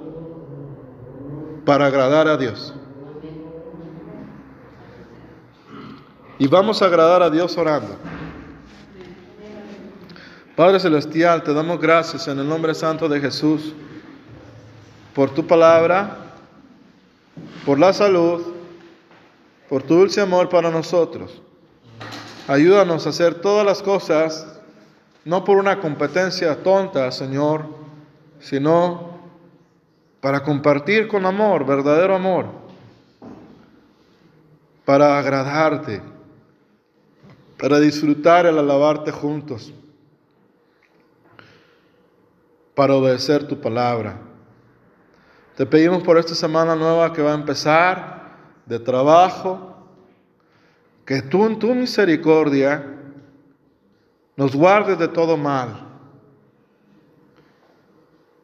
para 1.65 1.87
agradar 1.87 2.27
a 2.27 2.37
Dios. 2.37 2.73
Y 6.39 6.47
vamos 6.47 6.81
a 6.81 6.85
agradar 6.85 7.21
a 7.21 7.29
Dios 7.29 7.57
orando. 7.57 7.97
Padre 10.55 10.79
Celestial, 10.79 11.43
te 11.43 11.53
damos 11.53 11.79
gracias 11.79 12.27
en 12.27 12.39
el 12.39 12.47
nombre 12.47 12.73
santo 12.75 13.09
de 13.09 13.19
Jesús 13.19 13.73
por 15.15 15.29
tu 15.31 15.45
palabra, 15.45 16.17
por 17.65 17.79
la 17.79 17.91
salud, 17.93 18.41
por 19.67 19.83
tu 19.83 19.95
dulce 19.95 20.21
amor 20.21 20.49
para 20.49 20.69
nosotros. 20.69 21.41
Ayúdanos 22.47 23.05
a 23.05 23.09
hacer 23.09 23.35
todas 23.35 23.65
las 23.65 23.81
cosas, 23.81 24.59
no 25.25 25.43
por 25.43 25.57
una 25.57 25.79
competencia 25.79 26.61
tonta, 26.61 27.11
Señor, 27.11 27.65
sino 28.39 29.19
para 30.19 30.43
compartir 30.43 31.07
con 31.07 31.25
amor, 31.25 31.65
verdadero 31.65 32.15
amor, 32.15 32.47
para 34.85 35.17
agradarte, 35.17 36.01
para 37.57 37.79
disfrutar 37.79 38.45
el 38.45 38.57
alabarte 38.57 39.11
juntos 39.11 39.73
para 42.75 42.95
obedecer 42.95 43.47
tu 43.47 43.59
palabra. 43.59 44.17
Te 45.55 45.65
pedimos 45.65 46.01
por 46.03 46.17
esta 46.17 46.33
semana 46.33 46.75
nueva 46.75 47.13
que 47.13 47.21
va 47.21 47.31
a 47.31 47.35
empezar 47.35 48.23
de 48.65 48.79
trabajo, 48.79 49.72
que 51.05 51.21
tú 51.21 51.45
en 51.45 51.59
tu 51.59 51.73
misericordia 51.73 52.83
nos 54.35 54.55
guardes 54.55 54.97
de 54.97 55.07
todo 55.07 55.37
mal. 55.37 55.87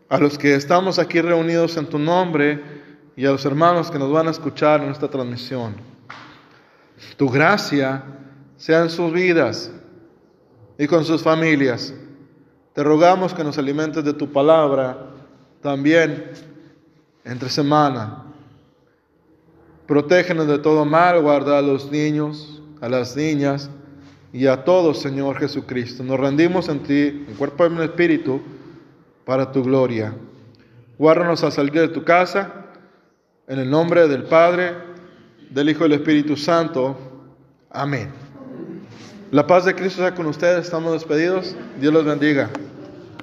A 0.10 0.18
los 0.18 0.38
que 0.38 0.56
estamos 0.56 1.00
aquí 1.00 1.22
reunidos 1.22 1.78
en 1.78 1.88
tu 1.88 2.00
nombre 2.00 2.62
y 3.16 3.26
a 3.26 3.32
los 3.32 3.46
hermanos 3.46 3.92
que 3.92 4.00
nos 4.00 4.12
van 4.12 4.28
a 4.28 4.32
escuchar 4.32 4.82
en 4.82 4.90
esta 4.90 5.08
transmisión. 5.08 5.76
Tu 7.18 7.30
gracia 7.30 8.04
sea 8.58 8.82
en 8.82 8.90
sus 8.90 9.12
vidas 9.14 9.72
y 10.78 10.88
con 10.88 11.06
sus 11.06 11.22
familias. 11.22 11.94
Te 12.74 12.84
rogamos 12.84 13.34
que 13.34 13.44
nos 13.44 13.58
alimentes 13.58 14.04
de 14.04 14.14
tu 14.14 14.32
palabra 14.32 14.98
también 15.62 16.32
entre 17.24 17.50
semana. 17.50 18.29
Protégenos 19.90 20.46
de 20.46 20.60
todo 20.60 20.86
mal, 20.86 21.20
guarda 21.20 21.58
a 21.58 21.64
los 21.64 21.90
niños, 21.90 22.62
a 22.80 22.88
las 22.88 23.16
niñas 23.16 23.72
y 24.32 24.46
a 24.46 24.64
todos, 24.64 25.00
Señor 25.00 25.40
Jesucristo. 25.40 26.04
Nos 26.04 26.20
rendimos 26.20 26.70
en 26.70 26.82
ti, 26.82 27.26
en 27.28 27.34
cuerpo 27.36 27.64
y 27.64 27.74
en 27.74 27.82
espíritu, 27.82 28.40
para 29.26 29.52
tu 29.52 29.64
gloria. 29.64 30.14
Guárdanos 31.00 31.44
a 31.44 31.50
salir 31.50 31.74
de 31.74 31.88
tu 31.88 32.04
casa, 32.04 32.68
en 33.48 33.58
el 33.58 33.72
nombre 33.72 34.08
del 34.08 34.26
Padre, 34.26 34.76
del 35.50 35.72
Hijo 35.72 35.88
y 35.88 35.90
del 35.90 36.02
Espíritu 36.02 36.38
Santo. 36.38 36.96
Amén. 37.72 38.12
La 39.32 39.48
paz 39.48 39.66
de 39.66 39.74
Cristo 39.74 40.04
sea 40.04 40.14
con 40.14 40.28
ustedes. 40.28 40.66
Estamos 40.66 40.94
despedidos. 40.94 41.56
Dios 41.82 41.92
los 41.92 42.06
bendiga. 42.06 42.52